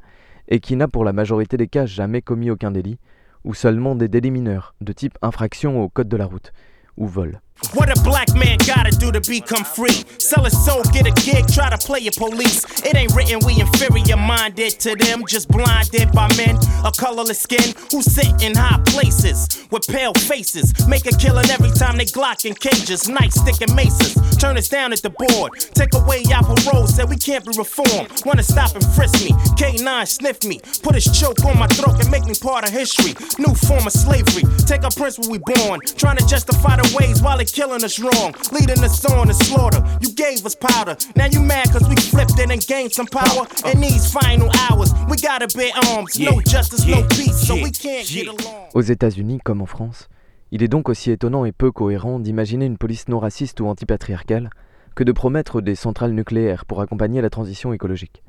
et 0.49 0.59
qui 0.59 0.75
n'a 0.75 0.89
pour 0.89 1.05
la 1.05 1.13
majorité 1.13 1.55
des 1.55 1.69
cas 1.69 1.85
jamais 1.85 2.21
commis 2.21 2.49
aucun 2.49 2.71
délit, 2.71 2.99
ou 3.45 3.53
seulement 3.53 3.95
des 3.95 4.09
délits 4.09 4.31
mineurs, 4.31 4.75
de 4.81 4.91
type 4.91 5.17
infraction 5.21 5.81
au 5.81 5.87
code 5.87 6.09
de 6.09 6.17
la 6.17 6.25
route, 6.25 6.51
ou 6.97 7.07
vol. 7.07 7.39
What 7.73 7.89
a 7.89 7.99
black 8.03 8.33
man 8.35 8.59
gotta 8.65 8.91
do 8.91 9.11
to 9.11 9.19
become 9.21 9.63
free? 9.63 10.03
Sell 10.19 10.43
his 10.43 10.53
soul, 10.65 10.83
get 10.93 11.07
a 11.07 11.11
gig, 11.25 11.47
try 11.47 11.69
to 11.69 11.77
play 11.77 12.05
a 12.07 12.11
police. 12.11 12.63
It 12.85 12.95
ain't 12.95 13.13
written 13.15 13.39
we 13.45 13.59
inferior 13.59 14.15
minded 14.15 14.79
to 14.81 14.95
them, 14.95 15.23
just 15.27 15.49
blinded 15.49 16.11
by 16.11 16.27
men 16.37 16.57
of 16.85 16.95
colorless 16.97 17.39
skin 17.39 17.73
who 17.91 18.01
sit 18.01 18.41
in 18.43 18.55
high 18.55 18.79
places 18.85 19.65
with 19.71 19.87
pale 19.87 20.13
faces. 20.13 20.87
Make 20.87 21.07
a 21.07 21.17
killing 21.17 21.49
every 21.49 21.71
time 21.71 21.97
they 21.97 22.05
glock 22.05 22.45
in 22.45 22.53
cages, 22.53 23.09
night 23.09 23.33
sticking 23.33 23.73
maces. 23.75 24.15
Turn 24.37 24.55
us 24.55 24.69
down 24.69 24.93
at 24.93 25.01
the 25.01 25.09
board, 25.09 25.59
take 25.73 25.93
away 25.95 26.23
our 26.33 26.43
parole, 26.43 26.85
said 26.85 27.09
we 27.09 27.17
can't 27.17 27.43
be 27.43 27.57
reformed. 27.57 28.09
Wanna 28.23 28.43
stop 28.43 28.75
and 28.75 28.85
frisk 28.93 29.23
me, 29.25 29.31
K9 29.57 30.07
sniff 30.07 30.43
me, 30.43 30.61
put 30.83 30.93
his 30.93 31.05
choke 31.05 31.43
on 31.43 31.57
my 31.57 31.67
throat 31.67 31.99
and 31.99 32.11
make 32.11 32.25
me 32.25 32.35
part 32.39 32.65
of 32.65 32.71
history. 32.71 33.13
New 33.39 33.53
form 33.55 33.87
of 33.87 33.93
slavery, 33.93 34.43
take 34.67 34.83
our 34.83 34.91
prince 34.91 35.17
we 35.27 35.39
born, 35.39 35.81
trying 35.97 36.17
to 36.17 36.27
justify 36.27 36.75
the 36.75 36.95
ways 36.97 37.21
while 37.21 37.39
it 37.39 37.46
killing 37.51 37.83
us 37.83 37.99
wrong, 37.99 38.33
leading 38.51 38.83
us 38.83 39.03
on 39.05 39.27
to 39.27 39.33
slaughter. 39.33 39.83
You 40.01 40.13
gave 40.13 40.45
us 40.45 40.55
powder, 40.55 40.95
now 41.15 41.25
you 41.25 41.39
mad 41.39 41.71
cause 41.71 41.87
we 41.87 41.95
flipped 41.95 42.39
it 42.39 42.51
and 42.51 42.65
gained 42.65 42.93
some 42.93 43.07
power. 43.07 43.47
In 43.71 43.81
these 43.81 44.11
final 44.11 44.49
hours, 44.69 44.93
we 45.09 45.17
gotta 45.17 45.47
bear 45.55 45.71
arms. 45.95 46.19
No 46.19 46.41
justice, 46.41 46.85
no 46.85 47.03
peace, 47.09 47.47
so 47.47 47.55
we 47.55 47.71
can't 47.71 48.05
get 48.05 48.27
along. 48.27 48.69
Aux 48.73 48.81
États-Unis 48.81 49.39
comme 49.43 49.61
en 49.61 49.65
France, 49.65 50.09
il 50.51 50.63
est 50.63 50.67
donc 50.67 50.89
aussi 50.89 51.11
étonnant 51.11 51.45
et 51.45 51.51
peu 51.51 51.71
cohérent 51.71 52.19
d'imaginer 52.19 52.65
une 52.65 52.77
police 52.77 53.07
non 53.07 53.19
raciste 53.19 53.59
ou 53.59 53.67
antipatriarcale 53.67 54.49
que 54.95 55.03
de 55.03 55.11
promettre 55.11 55.61
des 55.61 55.75
centrales 55.75 56.13
nucléaires 56.13 56.65
pour 56.65 56.81
accompagner 56.81 57.21
la 57.21 57.29
transition 57.29 57.73
écologique. 57.73 58.23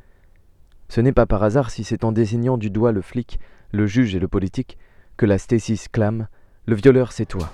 Ce 0.89 1.01
n'est 1.01 1.13
pas 1.13 1.27
par 1.27 1.43
hasard 1.43 1.71
si 1.71 1.85
c'est 1.85 2.05
en 2.05 2.13
désignant 2.13 2.59
du 2.59 2.71
doigt 2.71 2.93
le 2.93 3.03
flic, 3.03 3.39
le 3.73 3.87
juge 3.87 4.15
et 4.15 4.19
le 4.19 4.29
politique 4.29 4.79
que 5.17 5.27
la 5.27 5.39
Stacy 5.39 5.79
clame 5.93 6.29
Le 6.67 6.75
violeur, 6.75 7.13
c'est 7.13 7.27
toi. 7.27 7.51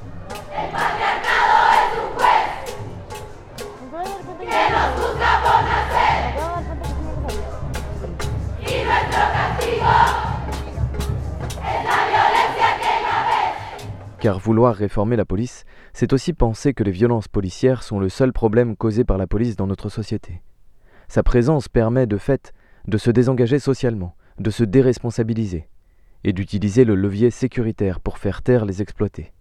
Car 14.24 14.38
vouloir 14.38 14.74
réformer 14.74 15.16
la 15.16 15.26
police, 15.26 15.66
c'est 15.92 16.14
aussi 16.14 16.32
penser 16.32 16.72
que 16.72 16.82
les 16.82 16.92
violences 16.92 17.28
policières 17.28 17.82
sont 17.82 17.98
le 18.00 18.08
seul 18.08 18.32
problème 18.32 18.74
causé 18.74 19.04
par 19.04 19.18
la 19.18 19.26
police 19.26 19.54
dans 19.54 19.66
notre 19.66 19.90
société. 19.90 20.40
Sa 21.08 21.22
présence 21.22 21.68
permet 21.68 22.06
de 22.06 22.16
fait 22.16 22.54
de 22.88 22.96
se 22.96 23.10
désengager 23.10 23.58
socialement, 23.58 24.16
de 24.38 24.48
se 24.48 24.64
déresponsabiliser, 24.64 25.68
et 26.24 26.32
d'utiliser 26.32 26.86
le 26.86 26.94
levier 26.94 27.30
sécuritaire 27.30 28.00
pour 28.00 28.16
faire 28.16 28.40
taire 28.40 28.64
les 28.64 28.80
exploités. 28.80 29.34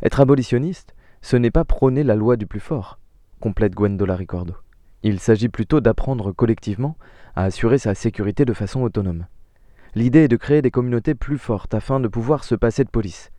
Être 0.00 0.20
abolitionniste, 0.20 0.94
ce 1.22 1.36
n'est 1.36 1.50
pas 1.50 1.64
prôner 1.64 2.04
la 2.04 2.14
loi 2.14 2.36
du 2.36 2.46
plus 2.46 2.60
fort, 2.60 3.00
complète 3.40 3.74
Gwendola 3.74 4.14
Ricordo. 4.14 4.54
Il 5.02 5.18
s'agit 5.18 5.48
plutôt 5.48 5.80
d'apprendre 5.80 6.30
collectivement 6.30 6.96
à 7.34 7.42
assurer 7.42 7.78
sa 7.78 7.96
sécurité 7.96 8.44
de 8.44 8.52
façon 8.52 8.82
autonome. 8.82 9.26
L'idée 9.96 10.20
est 10.20 10.28
de 10.28 10.36
créer 10.36 10.62
des 10.62 10.70
communautés 10.70 11.16
plus 11.16 11.38
fortes 11.38 11.74
afin 11.74 11.98
de 11.98 12.06
pouvoir 12.06 12.44
se 12.44 12.54
passer 12.54 12.84
de 12.84 12.90
police. 12.90 13.32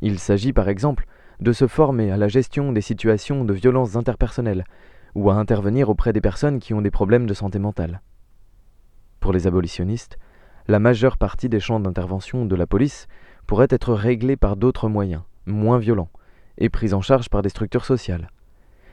Il 0.00 0.18
s'agit 0.18 0.52
par 0.52 0.68
exemple 0.68 1.06
de 1.40 1.52
se 1.52 1.66
former 1.66 2.10
à 2.10 2.16
la 2.16 2.28
gestion 2.28 2.72
des 2.72 2.80
situations 2.80 3.44
de 3.44 3.52
violences 3.52 3.96
interpersonnelles 3.96 4.64
ou 5.14 5.30
à 5.30 5.34
intervenir 5.34 5.88
auprès 5.88 6.12
des 6.12 6.20
personnes 6.20 6.58
qui 6.58 6.74
ont 6.74 6.82
des 6.82 6.90
problèmes 6.90 7.26
de 7.26 7.34
santé 7.34 7.58
mentale. 7.58 8.02
Pour 9.20 9.32
les 9.32 9.46
abolitionnistes, 9.46 10.18
la 10.68 10.78
majeure 10.78 11.16
partie 11.16 11.48
des 11.48 11.60
champs 11.60 11.80
d'intervention 11.80 12.44
de 12.44 12.56
la 12.56 12.66
police 12.66 13.06
pourrait 13.46 13.68
être 13.70 13.94
réglée 13.94 14.36
par 14.36 14.56
d'autres 14.56 14.88
moyens, 14.88 15.22
moins 15.46 15.78
violents, 15.78 16.10
et 16.58 16.68
prise 16.68 16.94
en 16.94 17.00
charge 17.00 17.28
par 17.28 17.42
des 17.42 17.48
structures 17.48 17.84
sociales. 17.84 18.30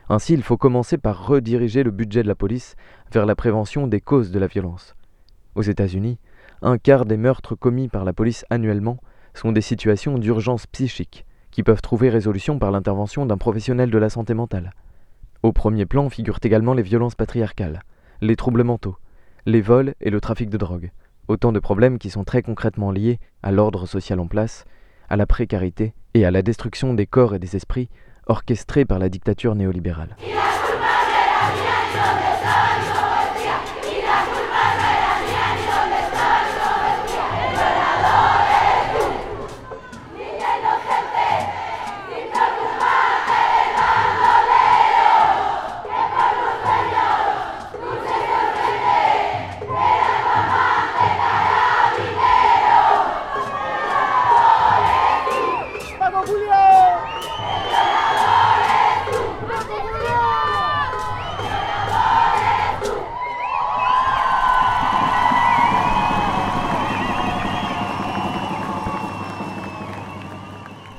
Ainsi, 0.10 0.34
il 0.34 0.44
faut 0.44 0.58
commencer 0.58 0.98
par 0.98 1.28
rediriger 1.28 1.84
le 1.84 1.92
budget 1.92 2.24
de 2.24 2.28
la 2.28 2.36
police 2.36 2.76
vers 3.12 3.26
la 3.26 3.36
prévention 3.36 3.88
des 3.88 4.02
causes 4.02 4.32
de 4.32 4.40
la 4.40 4.48
violence. 4.48 4.96
Aux 5.56 5.62
États-Unis, 5.62 6.20
un 6.62 6.78
quart 6.78 7.06
des 7.06 7.18
meurtres 7.18 7.56
commis 7.56 7.88
par 7.88 8.04
la 8.04 8.14
police 8.14 8.46
annuellement 8.50 8.98
sont 9.34 9.52
des 9.52 9.62
situations 9.62 10.18
d'urgence 10.18 10.68
psychique 10.68 11.26
qui 11.52 11.64
peuvent 11.64 11.82
trouver 11.82 12.10
résolution 12.10 12.60
par 12.60 12.72
l'intervention 12.72 13.26
d'un 13.26 13.38
professionnel 13.38 13.90
de 13.90 13.98
la 13.98 14.10
santé 14.10 14.34
mentale. 14.34 14.74
Au 15.44 15.52
premier 15.52 15.86
plan 15.86 16.10
figurent 16.10 16.40
également 16.42 16.74
les 16.74 16.84
violences 16.84 17.16
patriarcales, 17.16 17.84
les 18.22 18.36
troubles 18.36 18.64
mentaux, 18.64 18.98
les 19.46 19.62
vols 19.62 19.94
et 20.02 20.10
le 20.10 20.22
trafic 20.22 20.50
de 20.50 20.58
drogue, 20.58 20.92
autant 21.28 21.52
de 21.52 21.60
problèmes 21.60 22.00
qui 22.00 22.10
sont 22.10 22.24
très 22.24 22.42
concrètement 22.42 22.92
liés 22.92 23.20
à 23.42 23.52
l'ordre 23.52 23.86
social 23.86 24.20
en 24.20 24.28
place, 24.28 24.66
à 25.10 25.18
la 25.18 25.26
précarité 25.26 25.94
et 26.14 26.26
à 26.26 26.32
la 26.32 26.42
destruction 26.42 26.94
des 26.94 27.06
corps 27.06 27.36
et 27.36 27.40
des 27.40 27.56
esprits 27.56 27.90
orchestrée 28.28 28.86
par 28.86 29.00
la 29.00 29.10
dictature 29.10 29.54
néolibérale. 29.56 30.16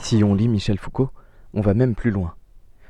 Si 0.04 0.22
on 0.22 0.34
lit 0.34 0.48
Michel 0.48 0.78
Foucault, 0.78 1.08
on 1.54 1.62
va 1.62 1.72
même 1.72 1.94
plus 1.94 2.10
loin. 2.10 2.34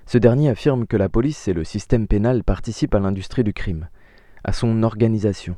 Ce 0.04 0.18
dernier 0.18 0.48
affirme 0.48 0.84
que 0.84 0.96
la 0.96 1.08
police 1.08 1.46
et 1.46 1.52
le 1.52 1.62
système 1.62 2.08
pénal 2.08 2.42
participent 2.42 2.96
à 2.96 2.98
l'industrie 2.98 3.44
du 3.44 3.52
crime, 3.52 3.88
à 4.42 4.52
son 4.52 4.82
organisation. 4.82 5.54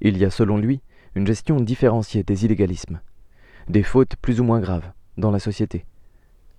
Il 0.00 0.16
y 0.16 0.24
a 0.24 0.30
selon 0.30 0.56
lui 0.56 0.80
une 1.14 1.26
gestion 1.26 1.60
différenciée 1.60 2.22
des 2.22 2.46
illégalismes, 2.46 3.02
des 3.68 3.82
fautes 3.82 4.16
plus 4.16 4.40
ou 4.40 4.44
moins 4.44 4.60
graves 4.60 4.92
dans 5.18 5.30
la 5.30 5.40
société. 5.40 5.84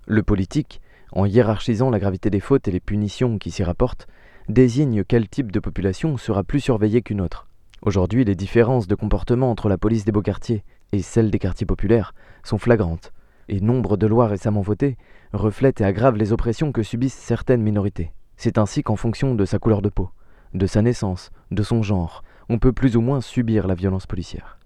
Le 0.06 0.22
politique, 0.22 0.80
en 1.12 1.26
hiérarchisant 1.26 1.90
la 1.90 1.98
gravité 1.98 2.30
des 2.30 2.40
fautes 2.40 2.68
et 2.68 2.72
les 2.72 2.80
punitions 2.80 3.40
qui 3.40 3.50
s'y 3.50 3.64
rapportent, 3.64 4.06
désigne 4.48 5.04
quel 5.04 5.28
type 5.28 5.52
de 5.52 5.60
population 5.60 6.18
sera 6.18 6.44
plus 6.44 6.60
surveillée 6.60 7.02
qu'une 7.02 7.22
autre. 7.22 7.48
Aujourd'hui, 7.82 8.24
les 8.24 8.36
différences 8.36 8.86
de 8.86 8.94
comportement 8.94 9.50
entre 9.50 9.70
la 9.70 9.80
police 9.80 10.06
des 10.06 10.12
beaux 10.12 10.22
quartiers 10.22 10.64
et 10.92 11.02
celle 11.02 11.32
des 11.32 11.40
quartiers 11.40 11.66
populaires 11.66 12.14
sont 12.44 12.60
flagrantes 12.60 13.12
et 13.48 13.62
nombre 13.62 13.98
de 13.98 14.08
lois 14.08 14.28
récemment 14.28 14.62
votées 14.62 14.98
reflètent 15.34 15.82
et 15.82 15.86
aggravent 15.86 16.18
les 16.18 16.34
oppressions 16.34 16.72
que 16.72 16.84
subissent 16.84 17.14
certaines 17.14 17.62
minorités. 17.62 18.14
C'est 18.38 18.58
ainsi 18.58 18.84
qu'en 18.84 18.96
fonction 18.96 19.36
de 19.36 19.46
sa 19.46 19.60
couleur 19.60 19.82
de 19.82 19.90
peau, 19.90 20.10
de 20.54 20.68
sa 20.68 20.82
naissance, 20.82 21.32
de 21.52 21.64
son 21.64 21.84
genre, 21.84 22.24
on 22.50 22.60
peut 22.60 22.74
plus 22.74 22.96
ou 22.96 23.02
moins 23.02 23.22
subir 23.22 23.68
la 23.68 23.76
violence 23.76 24.08
policière. 24.08 24.58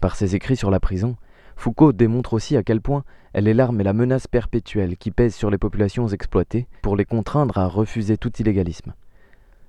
Par 0.00 0.16
ses 0.16 0.34
écrits 0.34 0.56
sur 0.56 0.70
la 0.70 0.80
prison, 0.80 1.16
Foucault 1.56 1.92
démontre 1.92 2.32
aussi 2.34 2.56
à 2.56 2.62
quel 2.62 2.80
point 2.80 3.04
elle 3.32 3.48
est 3.48 3.54
l'arme 3.54 3.80
et 3.80 3.84
la 3.84 3.92
menace 3.92 4.26
perpétuelle 4.26 4.96
qui 4.96 5.10
pèse 5.10 5.34
sur 5.34 5.50
les 5.50 5.58
populations 5.58 6.08
exploitées 6.08 6.66
pour 6.82 6.96
les 6.96 7.04
contraindre 7.04 7.58
à 7.58 7.66
refuser 7.66 8.16
tout 8.16 8.32
illégalisme. 8.38 8.94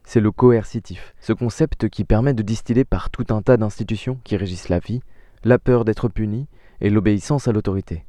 C'est 0.03 0.19
le 0.19 0.31
coercitif, 0.31 1.13
ce 1.21 1.33
concept 1.33 1.87
qui 1.89 2.03
permet 2.03 2.33
de 2.33 2.43
distiller 2.43 2.83
par 2.83 3.09
tout 3.09 3.25
un 3.29 3.41
tas 3.41 3.57
d'institutions 3.57 4.19
qui 4.23 4.35
régissent 4.35 4.69
la 4.69 4.79
vie, 4.79 5.01
la 5.43 5.59
peur 5.59 5.85
d'être 5.85 6.09
puni 6.09 6.47
et 6.81 6.89
l'obéissance 6.89 7.47
à 7.47 7.51
l'autorité. 7.51 8.05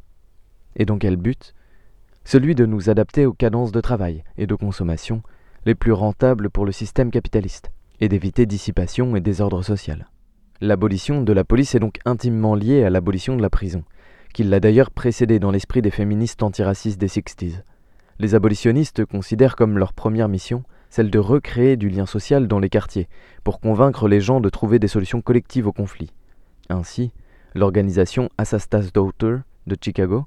Et 0.76 0.84
dans 0.84 0.98
quel 0.98 1.16
but 1.16 1.54
Celui 2.24 2.54
de 2.54 2.66
nous 2.66 2.90
adapter 2.90 3.26
aux 3.26 3.32
cadences 3.32 3.72
de 3.72 3.80
travail 3.80 4.24
et 4.36 4.46
de 4.46 4.54
consommation 4.54 5.22
les 5.66 5.74
plus 5.74 5.92
rentables 5.92 6.50
pour 6.50 6.66
le 6.66 6.72
système 6.72 7.10
capitaliste, 7.10 7.70
et 8.00 8.08
d'éviter 8.08 8.46
dissipation 8.46 9.16
et 9.16 9.20
désordre 9.20 9.62
social. 9.62 10.08
L'abolition 10.60 11.22
de 11.22 11.32
la 11.32 11.44
police 11.44 11.74
est 11.74 11.80
donc 11.80 11.98
intimement 12.04 12.54
liée 12.54 12.84
à 12.84 12.90
l'abolition 12.90 13.36
de 13.36 13.42
la 13.42 13.50
prison, 13.50 13.84
qui 14.34 14.44
l'a 14.44 14.60
d'ailleurs 14.60 14.90
précédée 14.90 15.38
dans 15.38 15.50
l'esprit 15.50 15.82
des 15.82 15.90
féministes 15.90 16.42
antiracistes 16.42 17.00
des 17.00 17.08
60s. 17.08 17.62
Les 18.18 18.34
abolitionnistes 18.34 19.04
considèrent 19.04 19.56
comme 19.56 19.78
leur 19.78 19.92
première 19.92 20.28
mission 20.28 20.62
celle 20.90 21.10
de 21.10 21.18
recréer 21.18 21.76
du 21.76 21.88
lien 21.88 22.06
social 22.06 22.46
dans 22.46 22.60
les 22.60 22.68
quartiers, 22.68 23.08
pour 23.42 23.58
convaincre 23.58 24.06
les 24.06 24.20
gens 24.20 24.40
de 24.40 24.48
trouver 24.48 24.78
des 24.78 24.86
solutions 24.86 25.22
collectives 25.22 25.66
aux 25.66 25.72
conflits. 25.72 26.12
Ainsi, 26.68 27.10
l'organisation 27.54 28.28
Assastas 28.38 28.90
Daughter 28.94 29.38
de 29.66 29.76
Chicago 29.80 30.26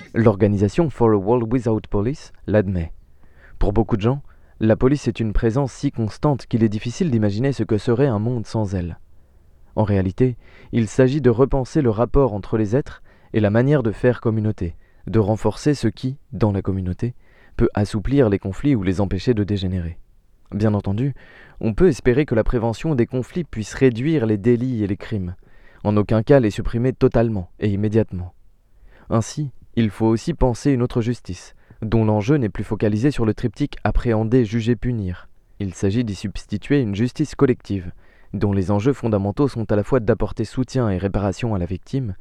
L'organisation 0.13 0.89
For 0.89 1.13
a 1.13 1.15
World 1.15 1.53
Without 1.53 1.79
Police 1.89 2.33
l'admet. 2.45 2.91
Pour 3.59 3.71
beaucoup 3.71 3.95
de 3.95 4.01
gens, 4.01 4.21
la 4.59 4.75
police 4.75 5.07
est 5.07 5.21
une 5.21 5.31
présence 5.31 5.71
si 5.71 5.89
constante 5.89 6.47
qu'il 6.47 6.65
est 6.65 6.69
difficile 6.69 7.09
d'imaginer 7.09 7.53
ce 7.53 7.63
que 7.63 7.77
serait 7.77 8.07
un 8.07 8.19
monde 8.19 8.45
sans 8.45 8.75
elle. 8.75 8.99
En 9.77 9.85
réalité, 9.85 10.35
il 10.73 10.89
s'agit 10.89 11.21
de 11.21 11.29
repenser 11.29 11.81
le 11.81 11.91
rapport 11.91 12.33
entre 12.33 12.57
les 12.57 12.75
êtres 12.75 13.01
et 13.31 13.39
la 13.39 13.49
manière 13.49 13.83
de 13.83 13.93
faire 13.93 14.19
communauté, 14.19 14.75
de 15.07 15.17
renforcer 15.19 15.75
ce 15.75 15.87
qui, 15.87 16.17
dans 16.33 16.51
la 16.51 16.61
communauté, 16.61 17.15
peut 17.55 17.69
assouplir 17.73 18.27
les 18.27 18.39
conflits 18.39 18.75
ou 18.75 18.83
les 18.83 18.99
empêcher 18.99 19.33
de 19.33 19.45
dégénérer. 19.45 19.97
Bien 20.53 20.73
entendu, 20.73 21.13
on 21.61 21.73
peut 21.73 21.87
espérer 21.87 22.25
que 22.25 22.35
la 22.35 22.43
prévention 22.43 22.95
des 22.95 23.05
conflits 23.05 23.45
puisse 23.45 23.73
réduire 23.75 24.25
les 24.25 24.37
délits 24.37 24.83
et 24.83 24.87
les 24.87 24.97
crimes, 24.97 25.35
en 25.85 25.95
aucun 25.95 26.21
cas 26.21 26.41
les 26.41 26.51
supprimer 26.51 26.91
totalement 26.91 27.49
et 27.61 27.69
immédiatement. 27.69 28.33
Ainsi, 29.09 29.51
il 29.75 29.89
faut 29.89 30.07
aussi 30.07 30.33
penser 30.33 30.71
une 30.71 30.81
autre 30.81 31.01
justice, 31.01 31.55
dont 31.81 32.03
l'enjeu 32.03 32.35
n'est 32.35 32.49
plus 32.49 32.63
focalisé 32.63 33.09
sur 33.09 33.25
le 33.25 33.33
triptyque 33.33 33.77
appréhender, 33.83 34.43
juger, 34.43 34.75
punir. 34.75 35.29
Il 35.59 35.73
s'agit 35.73 36.03
d'y 36.03 36.15
substituer 36.15 36.81
une 36.81 36.95
justice 36.95 37.35
collective, 37.35 37.91
dont 38.33 38.51
les 38.51 38.71
enjeux 38.71 38.93
fondamentaux 38.93 39.47
sont 39.47 39.71
à 39.71 39.75
la 39.75 39.83
fois 39.83 39.99
d'apporter 39.99 40.43
soutien 40.43 40.89
et 40.89 40.97
réparation 40.97 41.55
à 41.55 41.59
la 41.59 41.65
victime, 41.65 42.15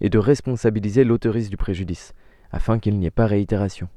et 0.00 0.08
de 0.08 0.18
responsabiliser 0.18 1.04
l'autoriste 1.04 1.50
du 1.50 1.56
préjudice, 1.56 2.12
afin 2.52 2.78
qu'il 2.78 2.98
n'y 2.98 3.06
ait 3.06 3.10
pas 3.10 3.26
réitération. 3.26 3.88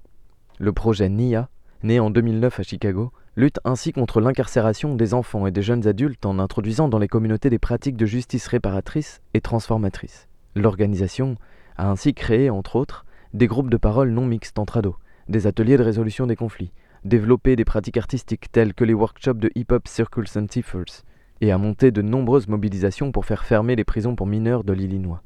Le 0.59 0.71
projet 0.71 1.09
NIA, 1.09 1.49
né 1.83 1.99
en 1.99 2.09
2009 2.09 2.59
à 2.59 2.63
Chicago, 2.63 3.11
lutte 3.35 3.59
ainsi 3.63 3.91
contre 3.91 4.21
l'incarcération 4.21 4.95
des 4.95 5.13
enfants 5.13 5.47
et 5.47 5.51
des 5.51 5.61
jeunes 5.61 5.87
adultes 5.87 6.25
en 6.25 6.39
introduisant 6.39 6.89
dans 6.89 6.99
les 6.99 7.07
communautés 7.07 7.49
des 7.49 7.59
pratiques 7.59 7.97
de 7.97 8.05
justice 8.05 8.47
réparatrice 8.47 9.21
et 9.33 9.41
transformatrice. 9.41 10.27
L'organisation 10.55 11.37
a 11.79 11.89
ainsi 11.89 12.13
créé, 12.13 12.49
entre 12.49 12.75
autres, 12.75 13.05
des 13.33 13.47
groupes 13.47 13.69
de 13.69 13.77
parole 13.77 14.09
non 14.09 14.25
mixtes 14.25 14.59
entre 14.59 14.77
ados, 14.77 14.95
des 15.29 15.47
ateliers 15.47 15.77
de 15.77 15.83
résolution 15.83 16.27
des 16.27 16.35
conflits, 16.35 16.73
développer 17.05 17.55
des 17.55 17.63
pratiques 17.63 17.95
artistiques 17.95 18.51
telles 18.51 18.73
que 18.73 18.83
les 18.83 18.93
workshops 18.93 19.39
de 19.39 19.49
hip-hop 19.55 19.87
Circles 19.87 20.37
and 20.37 20.47
Tifers, 20.47 21.05
et 21.39 21.53
a 21.53 21.57
monté 21.57 21.91
de 21.91 22.01
nombreuses 22.01 22.49
mobilisations 22.49 23.13
pour 23.13 23.25
faire 23.25 23.45
fermer 23.45 23.77
les 23.77 23.85
prisons 23.85 24.15
pour 24.15 24.27
mineurs 24.27 24.65
de 24.65 24.73
l'Illinois. 24.73 25.23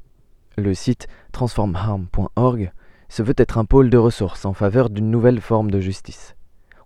Le 0.56 0.74
site 0.74 1.08
transformharm.org 1.32 2.72
se 3.08 3.22
veut 3.24 3.34
être 3.36 3.58
un 3.58 3.64
pôle 3.64 3.90
de 3.90 3.98
ressources 3.98 4.44
en 4.44 4.52
faveur 4.52 4.90
d'une 4.90 5.10
nouvelle 5.10 5.40
forme 5.40 5.72
de 5.72 5.80
justice. 5.80 6.36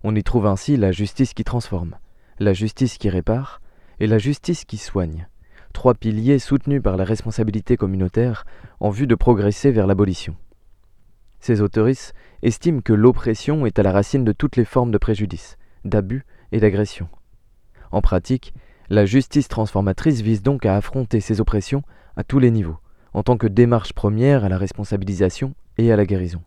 On 0.03 0.15
y 0.15 0.23
trouve 0.23 0.47
ainsi 0.47 0.77
la 0.77 0.91
justice 0.91 1.35
qui 1.35 1.43
transforme, 1.43 1.95
la 2.39 2.53
justice 2.53 2.97
qui 2.97 3.09
répare 3.09 3.61
et 3.99 4.07
la 4.07 4.17
justice 4.17 4.65
qui 4.65 4.77
soigne, 4.77 5.27
trois 5.73 5.93
piliers 5.93 6.39
soutenus 6.39 6.81
par 6.81 6.97
la 6.97 7.03
responsabilité 7.03 7.77
communautaire 7.77 8.45
en 8.79 8.89
vue 8.89 9.07
de 9.07 9.15
progresser 9.15 9.71
vers 9.71 9.87
l'abolition. 9.87 10.35
Ces 11.39 11.61
autoristes 11.61 12.13
estiment 12.41 12.81
que 12.81 12.93
l'oppression 12.93 13.65
est 13.65 13.79
à 13.79 13.83
la 13.83 13.91
racine 13.91 14.23
de 14.23 14.31
toutes 14.31 14.55
les 14.55 14.65
formes 14.65 14.91
de 14.91 14.97
préjudice, 14.97 15.57
d'abus 15.85 16.25
et 16.51 16.59
d'agression. 16.59 17.07
En 17.91 18.01
pratique, 18.01 18.53
la 18.89 19.05
justice 19.05 19.47
transformatrice 19.47 20.21
vise 20.21 20.41
donc 20.41 20.65
à 20.65 20.75
affronter 20.75 21.21
ces 21.21 21.41
oppressions 21.41 21.83
à 22.15 22.23
tous 22.23 22.39
les 22.39 22.51
niveaux, 22.51 22.77
en 23.13 23.23
tant 23.23 23.37
que 23.37 23.47
démarche 23.47 23.93
première 23.93 24.43
à 24.43 24.49
la 24.49 24.57
responsabilisation 24.57 25.53
et 25.77 25.91
à 25.91 25.95
la 25.95 26.05
guérison. 26.05 26.41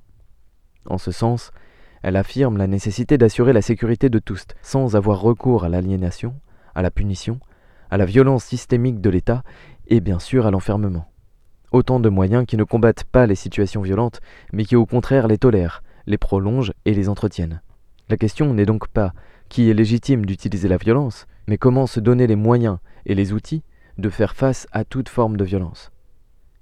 En 0.87 0.99
ce 0.99 1.13
sens, 1.13 1.53
elle 2.03 2.17
affirme 2.17 2.57
la 2.57 2.67
nécessité 2.67 3.17
d'assurer 3.17 3.53
la 3.53 3.63
sécurité 3.63 4.09
de 4.11 4.19
tous 4.19 4.45
sans 4.61 4.97
avoir 4.97 5.21
recours 5.21 5.65
à 5.65 5.69
l'aliénation, 5.69 6.35
à 6.75 6.83
la 6.83 6.91
punition, 6.91 7.39
à 7.93 7.99
la 7.99 8.07
violence 8.07 8.45
systémique 8.45 9.03
de 9.03 9.11
l'État 9.11 9.43
et 9.87 10.01
bien 10.01 10.19
sûr 10.19 10.47
à 10.47 10.51
l'enfermement. 10.51 11.13
Autant 11.73 12.01
de 12.01 12.09
moyens 12.09 12.47
qui 12.47 12.57
ne 12.57 12.65
combattent 12.65 13.05
pas 13.05 13.27
les 13.27 13.35
situations 13.35 13.83
violentes, 13.83 14.23
mais 14.51 14.65
qui 14.65 14.77
au 14.77 14.87
contraire 14.87 15.29
les 15.29 15.37
tolèrent, 15.37 15.83
les 16.07 16.17
prolongent 16.17 16.73
et 16.87 16.95
les 16.95 17.11
entretiennent. 17.11 17.61
La 18.09 18.17
question 18.17 18.55
n'est 18.55 18.65
donc 18.65 18.89
pas 18.89 19.13
qui 19.51 19.69
est 19.69 19.75
légitime 19.75 20.25
d'utiliser 20.25 20.69
la 20.69 20.79
violence, 20.79 21.27
mais 21.47 21.59
comment 21.59 21.87
se 21.87 22.01
donner 22.01 22.27
les 22.27 22.35
moyens 22.35 22.79
et 23.05 23.15
les 23.15 23.35
outils 23.35 23.63
de 23.99 24.09
faire 24.09 24.35
face 24.35 24.67
à 24.73 24.85
toute 24.85 25.11
forme 25.11 25.37
de 25.37 25.45
violence. 25.45 25.93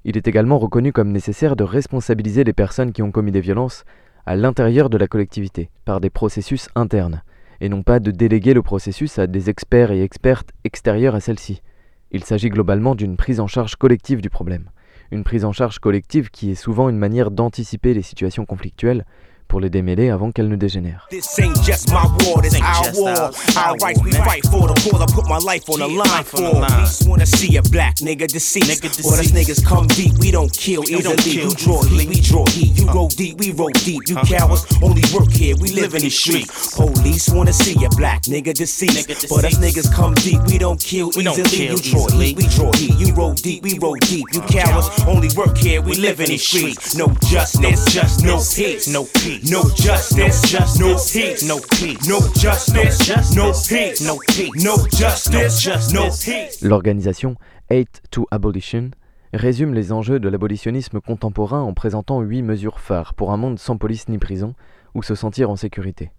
Il 0.03 0.17
est 0.17 0.27
également 0.27 0.59
reconnu 0.59 0.93
comme 0.93 1.13
nécessaire 1.13 1.55
de 1.55 1.63
responsabiliser 1.63 2.43
les 2.43 2.53
personnes 2.53 2.91
qui 2.91 3.03
ont 3.03 3.13
commis 3.13 3.31
des 3.31 3.41
violences 3.41 3.85
à 4.27 4.35
l'intérieur 4.35 4.91
de 4.91 4.99
la 4.99 5.07
collectivité, 5.07 5.71
par 5.85 6.01
des 6.01 6.11
processus 6.11 6.69
internes, 6.75 7.23
et 7.61 7.69
non 7.69 7.83
pas 7.83 8.01
de 8.01 8.11
déléguer 8.11 8.55
le 8.55 8.63
processus 8.63 9.19
à 9.19 9.27
des 9.27 9.51
experts 9.51 9.93
et 9.93 10.03
expertes 10.03 10.53
extérieurs 10.65 11.15
à 11.15 11.21
celle-ci. 11.21 11.63
Il 12.11 12.25
s'agit 12.25 12.49
globalement 12.49 12.95
d'une 12.95 13.17
prise 13.17 13.41
en 13.41 13.47
charge 13.47 13.77
collective 13.77 14.21
du 14.21 14.31
problème, 14.31 14.71
une 15.11 15.25
prise 15.25 15.45
en 15.45 15.53
charge 15.53 15.79
collective 15.79 16.31
qui 16.31 16.51
est 16.51 16.55
souvent 16.57 16.89
une 16.89 16.99
manière 16.99 17.31
d'anticiper 17.31 17.95
les 17.95 18.03
situations 18.03 18.47
conflictuelles 18.47 19.05
pour 19.51 19.61
les 19.61 19.69
démêler 19.69 20.11
avant 20.11 20.31
qu'elles 20.31 20.49
ne 20.49 20.55
dégénèrent. 20.55 21.09
This 21.11 21.39
ain't 21.41 21.61
just 21.65 21.91
my 21.91 22.07
war, 22.25 22.41
this 22.41 22.55
our 22.63 22.87
war. 22.95 23.33
Our 23.57 23.75
rights 23.83 24.01
we 24.05 24.13
fight 24.13 24.47
for, 24.47 24.69
the 24.69 24.75
cause 24.89 25.03
I 25.03 25.07
put 25.13 25.29
my 25.29 25.39
life 25.39 25.69
on 25.69 25.81
the 25.81 25.89
line 25.89 26.25
for. 26.25 26.39
Police 26.39 27.03
wanna 27.05 27.27
see 27.27 27.57
a 27.57 27.63
black 27.63 27.97
nigga 27.97 28.29
deceased. 28.29 29.05
Well, 29.05 29.19
us 29.19 29.33
niggas 29.33 29.67
come 29.67 29.89
deep, 29.89 30.17
we 30.19 30.31
don't 30.31 30.53
kill 30.53 30.85
easily. 30.85 31.43
You 31.43 31.51
draw 31.51 31.83
heat, 31.83 32.09
we 32.09 32.21
draw 32.21 32.47
heat. 32.47 32.79
You 32.79 32.87
roll 32.93 33.09
deep, 33.09 33.39
we 33.39 33.51
roll 33.51 33.75
deep. 33.85 34.01
You 34.07 34.17
cowards 34.23 34.65
only 34.83 35.03
work 35.13 35.33
here, 35.33 35.57
we 35.57 35.71
live 35.71 35.95
in 35.95 36.03
the 36.03 36.11
streets. 36.11 36.77
Police 36.77 37.29
wanna 37.29 37.53
see 37.53 37.75
a 37.85 37.89
black 37.99 38.23
nigga 38.31 38.55
deceased. 38.55 39.29
But 39.29 39.45
us 39.45 39.59
niggas 39.59 39.93
come 39.93 40.15
deep, 40.23 40.41
we 40.47 40.59
don't 40.59 40.81
kill 40.81 41.11
easily. 41.19 41.75
You 41.75 41.77
draw 41.91 42.07
heat, 42.09 42.37
we 42.37 42.47
draw 42.47 42.71
heat. 42.79 42.95
You 43.01 43.13
roll 43.15 43.35
deep, 43.35 43.65
we 43.65 43.79
roll 43.81 43.97
deep. 43.97 44.27
You 44.33 44.43
cowards 44.43 44.89
only 45.09 45.29
work 45.37 45.59
here, 45.59 45.83
we 45.83 45.97
live 45.97 46.21
in 46.21 46.29
the 46.29 46.39
streets. 46.39 46.95
No 46.95 47.09
justice, 47.27 47.85
just 47.93 48.23
no 48.23 48.39
peace, 48.39 48.87
no 48.87 49.05
peace. 49.19 49.40
No 49.49 49.63
justice, 49.75 50.79
no 50.79 50.97
peace, 50.97 51.47
no 51.47 51.57
peace, 51.71 52.07
no 52.07 52.21
justice, 52.35 53.35
no 53.35 53.53
peace, 53.53 54.05
no 54.05 54.19
peace, 54.27 54.51
no 54.63 54.77
justice, 54.91 55.95
no 55.95 56.03
peace. 56.11 56.61
L'organisation 56.61 57.37
Hate 57.71 58.03
to 58.11 58.27
Abolition 58.31 58.91
résume 59.33 59.73
les 59.73 59.93
enjeux 59.93 60.21
de 60.21 60.29
l'abolitionnisme 60.29 61.01
contemporain 61.01 61.63
en 61.63 61.73
présentant 61.73 62.21
huit 62.21 62.43
mesures 62.43 62.81
phares 62.81 63.15
pour 63.15 63.33
un 63.33 63.39
monde 63.39 63.59
sans 63.59 63.79
police 63.79 64.09
ni 64.11 64.19
prison, 64.19 64.55
où 64.95 65.03
se 65.03 65.15
sentir 65.15 65.49
en 65.49 65.57
sécurité. 65.57 66.11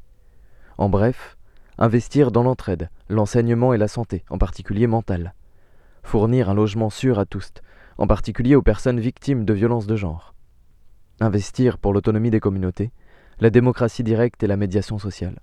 En 0.79 0.89
bref, 0.89 1.38
investir 1.77 2.31
dans 2.31 2.41
l'entraide, 2.41 2.89
l'enseignement 3.07 3.75
et 3.75 3.77
la 3.77 3.88
santé, 3.88 4.23
en 4.31 4.39
particulier 4.39 4.88
mentale. 4.88 5.36
Fournir 6.01 6.49
un 6.49 6.55
logement 6.55 6.89
sûr 6.89 7.19
à 7.19 7.25
tous, 7.25 7.51
en 7.99 8.07
particulier 8.07 8.55
aux 8.55 8.63
personnes 8.63 8.99
victimes 8.99 9.45
de 9.45 9.53
violences 9.53 9.86
de 9.86 9.95
genre. 9.95 10.34
Investir 11.19 11.77
pour 11.77 11.93
l'autonomie 11.93 12.31
des 12.31 12.39
communautés, 12.39 12.91
la 13.41 13.49
démocratie 13.49 14.04
directe 14.04 14.43
et 14.43 14.47
la 14.47 14.56
médiation 14.56 14.99
sociale. 14.99 15.39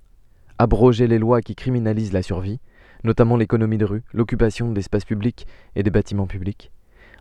Abroger 0.57 1.09
les 1.09 1.19
lois 1.19 1.43
qui 1.43 1.57
criminalisent 1.57 2.13
la 2.13 2.23
survie, 2.23 2.61
notamment 3.03 3.37
l'économie 3.37 3.77
de 3.77 3.85
rue, 3.85 4.05
l'occupation 4.13 4.71
d'espaces 4.71 5.05
publics 5.05 5.49
et 5.75 5.83
des 5.83 5.91
bâtiments 5.91 6.29
publics. 6.29 6.71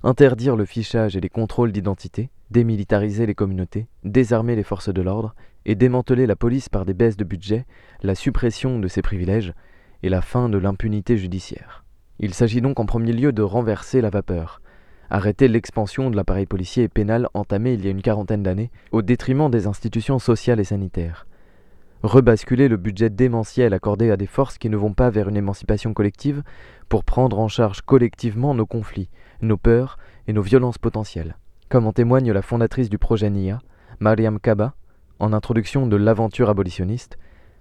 Interdire 0.04 0.56
le 0.56 0.66
fichage 0.66 1.18
et 1.18 1.20
les 1.20 1.30
contrôles 1.30 1.72
d'identité, 1.72 2.30
démilitariser 2.52 3.26
les 3.26 3.34
communautés, 3.34 3.88
désarmer 4.04 4.56
les 4.56 4.62
forces 4.62 4.94
de 4.94 5.02
l'ordre 5.02 5.34
et 5.66 5.74
démanteler 5.74 6.28
la 6.28 6.36
police 6.36 6.70
par 6.70 6.86
des 6.86 6.94
baisses 6.94 7.18
de 7.18 7.26
budget, 7.26 7.66
la 8.04 8.14
suppression 8.14 8.78
de 8.78 8.88
ses 8.88 9.02
privilèges 9.02 9.54
et 10.04 10.10
la 10.10 10.22
fin 10.22 10.48
de 10.48 10.60
l'impunité 10.60 11.18
judiciaire. 11.18 11.86
Il 12.20 12.36
s'agit 12.36 12.62
donc 12.62 12.80
en 12.80 12.86
premier 12.86 13.14
lieu 13.14 13.32
de 13.32 13.42
renverser 13.42 14.00
la 14.00 14.12
vapeur, 14.12 14.62
arrêter 15.10 15.48
l'expansion 15.48 16.10
de 16.10 16.16
l'appareil 16.16 16.46
policier 16.46 16.84
et 16.84 16.90
pénal 16.90 17.28
entamé 17.34 17.74
il 17.74 17.84
y 17.84 17.88
a 17.88 17.92
une 17.92 18.02
quarantaine 18.02 18.44
d'années 18.44 18.72
au 18.92 19.02
détriment 19.02 19.50
des 19.50 19.68
institutions 19.68 20.20
sociales 20.20 20.60
et 20.60 20.66
sanitaires. 20.66 21.28
Rebasculer 22.04 22.68
le 22.68 22.78
budget 22.78 23.10
démentiel 23.10 23.74
accordé 23.74 24.12
à 24.12 24.18
des 24.18 24.28
forces 24.28 24.58
qui 24.58 24.70
ne 24.70 24.78
vont 24.78 24.94
pas 24.94 25.10
vers 25.10 25.30
une 25.30 25.38
émancipation 25.38 25.94
collective 25.94 26.44
pour 26.90 27.04
prendre 27.04 27.40
en 27.40 27.48
charge 27.48 27.82
collectivement 27.82 28.54
nos 28.54 28.68
conflits, 28.68 29.10
nos 29.42 29.58
peurs 29.58 29.98
et 30.28 30.34
nos 30.34 30.44
violences 30.44 30.78
potentielles. 30.78 31.38
Comme 31.70 31.88
en 31.88 31.94
témoigne 31.94 32.32
la 32.32 32.42
fondatrice 32.42 32.90
du 32.90 32.98
projet 32.98 33.30
NIA, 33.30 33.60
Mariam 34.00 34.40
Kaba, 34.40 34.76
en 35.20 35.34
introduction 35.34 35.88
de 35.88 35.96
l'aventure 35.96 36.50
abolitionniste, 36.50 37.18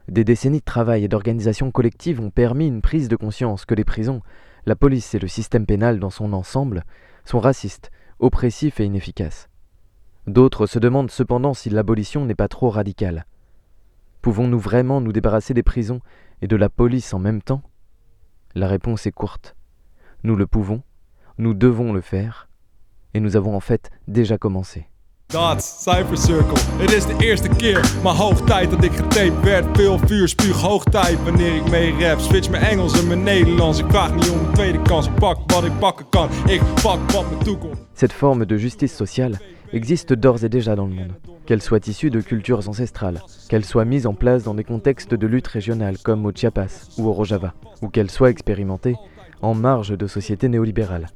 des 0.08 0.22
décennies 0.22 0.60
de 0.60 0.64
travail 0.64 1.02
et 1.04 1.08
d'organisation 1.08 1.70
collective 1.70 2.20
ont 2.20 2.30
permis 2.30 2.68
une 2.68 2.82
prise 2.82 3.08
de 3.08 3.16
conscience 3.16 3.64
que 3.64 3.74
les 3.74 3.84
prisons, 3.84 4.20
la 4.66 4.76
police 4.76 5.14
et 5.14 5.18
le 5.18 5.28
système 5.28 5.66
pénal 5.66 5.98
dans 5.98 6.10
son 6.10 6.32
ensemble 6.32 6.84
sont 7.26 7.40
racistes, 7.40 7.90
oppressifs 8.18 8.80
et 8.80 8.84
inefficaces. 8.84 9.50
D'autres 10.26 10.66
se 10.66 10.78
demandent 10.78 11.10
cependant 11.10 11.54
si 11.54 11.68
l'abolition 11.68 12.24
n'est 12.24 12.34
pas 12.34 12.48
trop 12.48 12.70
radicale. 12.70 13.26
Pouvons-nous 14.22 14.58
vraiment 14.58 15.00
nous 15.00 15.12
débarrasser 15.12 15.52
des 15.52 15.62
prisons 15.62 16.00
et 16.40 16.48
de 16.48 16.56
la 16.56 16.68
police 16.68 17.12
en 17.12 17.18
même 17.18 17.42
temps? 17.42 17.62
La 18.54 18.68
réponse 18.68 19.06
est 19.06 19.12
courte. 19.12 19.54
Nous 20.22 20.36
le 20.36 20.46
pouvons, 20.46 20.82
nous 21.38 21.52
devons 21.52 21.92
le 21.92 22.00
faire, 22.00 22.48
et 23.12 23.20
nous 23.20 23.36
avons 23.36 23.54
en 23.54 23.60
fait 23.60 23.90
déjà 24.08 24.38
commencé. 24.38 24.88
Cette 37.94 38.12
forme 38.12 38.46
de 38.46 38.56
justice 38.56 38.94
sociale 38.94 39.40
existe 39.72 40.12
d'ores 40.12 40.44
et 40.44 40.48
déjà 40.48 40.76
dans 40.76 40.86
le 40.86 40.94
monde, 40.94 41.14
qu'elle 41.44 41.60
soit 41.60 41.88
issue 41.88 42.10
de 42.10 42.20
cultures 42.20 42.68
ancestrales, 42.68 43.20
qu'elle 43.48 43.64
soit 43.64 43.84
mise 43.84 44.06
en 44.06 44.14
place 44.14 44.44
dans 44.44 44.54
des 44.54 44.64
contextes 44.64 45.14
de 45.14 45.26
lutte 45.26 45.48
régionale 45.48 45.98
comme 45.98 46.24
au 46.24 46.30
Chiapas 46.32 46.88
ou 46.98 47.08
au 47.08 47.12
Rojava, 47.12 47.52
ou 47.82 47.88
qu'elle 47.88 48.12
soit 48.12 48.30
expérimentée 48.30 48.94
en 49.42 49.54
marge 49.54 49.98
de 49.98 50.06
sociétés 50.06 50.48
néolibérales. 50.48 51.08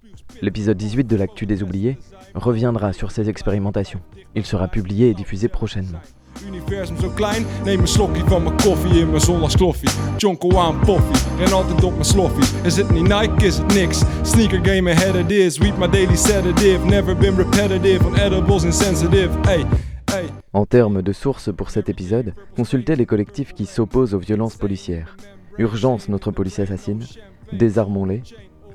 L'épisode 0.43 0.77
18 0.77 1.05
de 1.05 1.17
l'Actu 1.17 1.47
des 1.47 1.63
Oubliés 1.63 1.97
reviendra 2.35 2.93
sur 2.93 3.11
ces 3.11 3.29
expérimentations. 3.29 4.01
Il 4.35 4.45
sera 4.45 4.69
publié 4.69 5.11
et 5.11 5.15
diffusé 5.15 5.49
prochainement. 5.49 6.01
Universum 6.47 6.97
zo 6.97 7.11
klein, 7.11 7.45
neem 7.65 7.81
een 7.81 7.89
slokje 7.89 8.23
van 8.27 8.43
mijn 8.43 8.57
koffie 8.57 9.01
in 9.01 9.09
mijn 9.09 9.21
zondagskloffie. 9.21 9.89
Jonko 10.17 10.59
aan 10.59 10.79
poffie, 10.79 11.37
ren 11.39 11.53
altijd 11.53 11.85
op 11.85 11.93
mijn 11.93 12.05
sloffies. 12.05 12.53
Is 12.63 12.77
het 12.77 12.91
niet 12.91 13.03
Nike, 13.03 13.47
is 13.47 13.59
het 13.59 13.75
niks? 13.75 14.03
Sneaker 14.23 14.61
game 14.63 14.91
ahead 14.91 15.15
it 15.15 15.31
is, 15.31 15.59
weed 15.59 15.79
my 15.79 15.89
daily 15.89 16.17
sedative. 16.17 16.85
Never 16.85 17.17
been 17.17 17.37
repetitive 17.37 18.07
on 18.07 18.15
edibles 18.15 18.65
insensitive. 18.65 19.31
Hey, 19.43 19.67
hey. 20.05 20.25
En 20.51 20.67
termes 20.67 21.03
de 21.03 21.13
sources 21.13 21.53
pour 21.57 21.71
cet 21.71 21.89
épisode, 21.89 22.35
consultez 22.57 22.97
les 22.97 23.07
collectifs 23.07 23.53
qui 23.53 23.67
s'opposent 23.67 24.15
aux 24.15 24.23
violences 24.23 24.57
policières. 24.57 25.17
Urgence 25.59 26.09
notre 26.09 26.31
police 26.31 26.59
assassine, 26.59 27.05
Désarmons-les, 27.53 28.23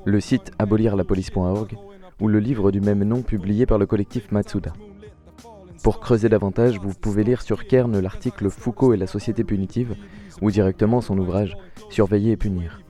le 0.04 0.20
site 0.20 0.52
abolirlapolice.org 0.58 1.76
ou 2.20 2.28
le 2.28 2.38
livre 2.38 2.70
du 2.70 2.80
même 2.80 3.04
nom 3.04 3.22
publié 3.22 3.66
par 3.66 3.78
le 3.78 3.86
collectif 3.86 4.32
Matsuda. 4.32 4.72
Pour 5.82 6.00
creuser 6.00 6.28
davantage, 6.28 6.78
vous 6.78 6.94
pouvez 6.94 7.22
lire 7.22 7.42
sur 7.42 7.66
Kern 7.66 7.98
l'article 8.00 8.50
Foucault 8.50 8.94
et 8.94 8.96
la 8.96 9.06
société 9.06 9.44
punitive 9.44 9.94
ou 10.40 10.50
directement 10.50 11.00
son 11.00 11.18
ouvrage 11.18 11.56
Surveiller 11.90 12.32
et 12.32 12.36
punir. 12.36 12.80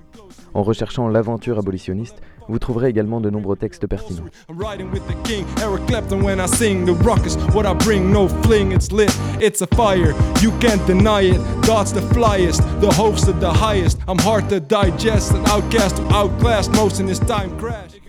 En 0.55 0.63
recherchant 0.63 1.09
l'aventure 1.09 1.59
abolitionniste, 1.59 2.23
Vous 2.49 2.59
trouverez 2.59 2.89
également 2.89 3.21
de 3.21 3.31
nombreux 3.31 3.57
textes 3.57 3.87
pertinents. 3.87 4.25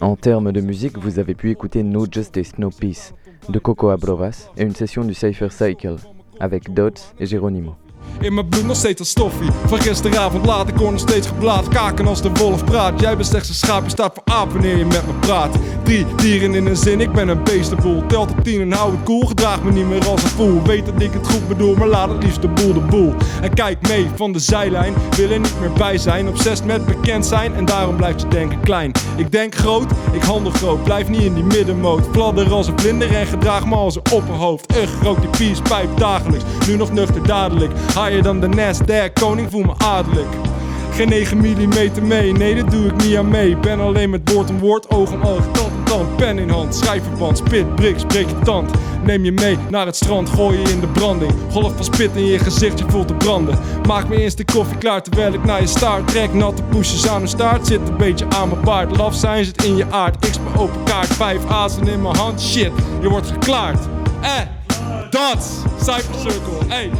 En 0.02 0.16
termes 0.16 0.52
de 0.52 0.62
musique, 0.62 0.98
vous 0.98 1.20
avez 1.20 1.34
pu 1.34 1.50
écouter 1.50 1.84
No 1.84 2.06
Justice, 2.10 2.58
No 2.58 2.70
Peace 2.70 3.14
de 3.50 3.60
Coco 3.60 3.90
Abrovas 3.90 4.50
et 4.58 4.64
une 4.64 4.76
session 4.76 5.04
du 5.04 5.14
Cypher 5.14 5.52
Cycle 5.52 5.96
avec 6.40 6.74
Dots 6.74 7.14
et 7.20 7.26
Geronimo. 7.26 7.76
In 8.20 8.34
mijn 8.34 8.50
bloed 8.50 8.66
nog 8.66 8.76
steeds 8.76 9.00
als 9.00 9.10
stoffie. 9.10 9.50
Van 9.66 9.82
gisteravond 9.82 10.46
laat, 10.46 10.68
ik 10.68 10.78
hoor 10.78 10.92
nog 10.92 11.00
steeds 11.00 11.28
geblaad. 11.28 11.68
Kaken 11.68 12.08
als 12.08 12.22
de 12.22 12.32
wolf 12.32 12.64
praat. 12.64 13.00
Jij 13.00 13.16
bent 13.16 13.28
slechts 13.28 13.50
een 13.50 13.56
schaap, 13.56 13.84
je 13.84 13.90
staat 13.90 14.14
voor 14.14 14.34
aap 14.36 14.52
wanneer 14.52 14.78
je 14.78 14.86
met 14.86 15.08
me 15.08 15.14
praat. 15.14 15.56
Drie 15.84 16.06
dieren 16.16 16.54
in 16.54 16.66
een 16.66 16.78
zin, 16.78 17.02
ik 17.02 17.12
ben 17.12 17.28
een 17.28 17.44
beestenboel. 17.44 18.06
Telt 18.06 18.32
op 18.32 18.44
tien 18.44 18.62
en 18.62 18.72
hou 18.72 18.92
het 18.92 19.04
cool. 19.04 19.26
Gedraag 19.26 19.64
me 19.64 19.72
niet 19.72 19.88
meer 19.88 20.08
als 20.08 20.24
een 20.24 20.30
fool. 20.30 20.62
Weet 20.64 20.86
dat 20.86 21.02
ik 21.02 21.14
het 21.14 21.28
goed 21.28 21.48
bedoel, 21.48 21.76
maar 21.76 21.88
laat 21.88 22.10
het 22.10 22.24
liefst 22.24 22.42
de 22.42 22.48
boel 22.48 22.74
de 22.74 22.80
boel. 22.80 23.14
En 23.42 23.54
kijk 23.54 23.88
mee 23.88 24.08
van 24.16 24.32
de 24.32 24.40
zijlijn, 24.40 24.94
wil 25.16 25.30
er 25.30 25.40
niet 25.40 25.60
meer 25.60 25.72
bij 25.72 25.98
zijn. 25.98 26.28
Obsessed 26.28 26.66
met 26.66 26.86
bekend 26.86 27.26
zijn 27.26 27.56
en 27.56 27.66
daarom 27.66 27.96
blijft 27.96 28.22
je 28.22 28.28
denken 28.28 28.60
klein. 28.60 28.92
Ik 29.16 29.32
denk 29.32 29.56
groot, 29.56 29.92
ik 30.12 30.24
handel 30.24 30.52
groot. 30.52 30.84
Blijf 30.84 31.10
niet 31.10 31.22
in 31.22 31.34
die 31.34 31.44
middenmoot. 31.44 32.08
Fladder 32.12 32.52
als 32.52 32.68
een 32.68 32.80
vlinder 32.80 33.16
en 33.16 33.26
gedraag 33.26 33.66
me 33.66 33.76
als 33.76 33.96
een 33.96 34.12
opperhoofd. 34.12 34.76
Ugh, 34.78 35.02
rook 35.04 35.22
die 35.22 35.30
peace 35.30 35.88
dagelijks. 35.96 36.44
Nu 36.68 36.76
nog 36.76 36.92
nuchter 36.92 37.24
dadelijk. 37.24 37.72
Higher 38.04 38.24
dan 38.24 38.40
de 38.40 38.48
Nasdaq, 38.48 39.14
koning 39.14 39.52
voel 39.52 39.64
me 39.64 39.74
adellijk. 39.78 40.28
Geen 40.92 41.10
9 41.10 41.38
mm 41.38 42.08
mee, 42.08 42.32
nee 42.32 42.56
dat 42.56 42.72
doe 42.72 42.86
ik 42.86 42.96
niet 42.96 43.18
aan 43.18 43.30
mee. 43.30 43.58
Ben 43.58 43.80
alleen 43.80 44.10
met 44.10 44.32
woord 44.34 44.50
om 44.50 44.60
woord, 44.60 44.90
oog 44.90 45.12
om 45.12 45.22
oog, 45.22 45.52
tand 45.52 45.72
om 45.76 45.84
tand. 45.84 46.16
Pen 46.16 46.38
in 46.38 46.50
hand, 46.50 46.76
schrijverband, 46.76 47.38
spit, 47.38 47.76
brik, 47.76 48.00
spreek 48.00 48.28
je 48.30 48.40
tand. 48.44 48.72
Neem 49.04 49.24
je 49.24 49.32
mee 49.32 49.58
naar 49.70 49.86
het 49.86 49.96
strand, 49.96 50.30
gooi 50.30 50.60
je 50.60 50.70
in 50.70 50.80
de 50.80 50.88
branding. 50.88 51.32
Golf 51.52 51.76
van 51.76 51.84
spit 51.84 52.10
in 52.16 52.26
je 52.26 52.40
gezicht, 52.40 52.80
je 52.80 52.86
voelt 52.88 53.08
te 53.08 53.14
branden. 53.14 53.60
Maak 53.88 54.08
me 54.08 54.18
eerst 54.18 54.38
de 54.38 54.46
koffie 54.46 54.78
klaar 54.78 55.04
terwijl 55.04 55.34
ik 55.34 55.44
naar 55.44 55.62
je 55.62 55.68
staart 55.68 56.08
trek. 56.08 56.34
Natte 56.34 56.64
poesjes 56.64 57.08
aan 57.08 57.20
hun 57.20 57.28
staart, 57.28 57.68
zit 57.68 57.90
een 57.90 57.98
beetje 57.98 58.26
aan 58.30 58.50
mijn 58.50 58.62
baard. 58.62 58.98
Laf 58.98 59.16
zijn 59.16 59.46
zit 59.46 59.64
in 59.64 59.76
je 59.76 59.86
aard, 59.92 60.26
ik 60.26 60.34
speel 60.34 60.62
open 60.62 60.84
kaart. 60.84 61.14
Vijf 61.14 61.50
azen 61.50 61.88
in 61.88 62.02
mijn 62.02 62.16
hand, 62.16 62.42
shit, 62.42 62.72
je 63.02 63.10
wordt 63.10 63.28
geklaard. 63.28 63.80
Eh, 64.22 64.32
dat, 65.10 65.66
Circle, 65.80 66.68
hey. 66.68 66.92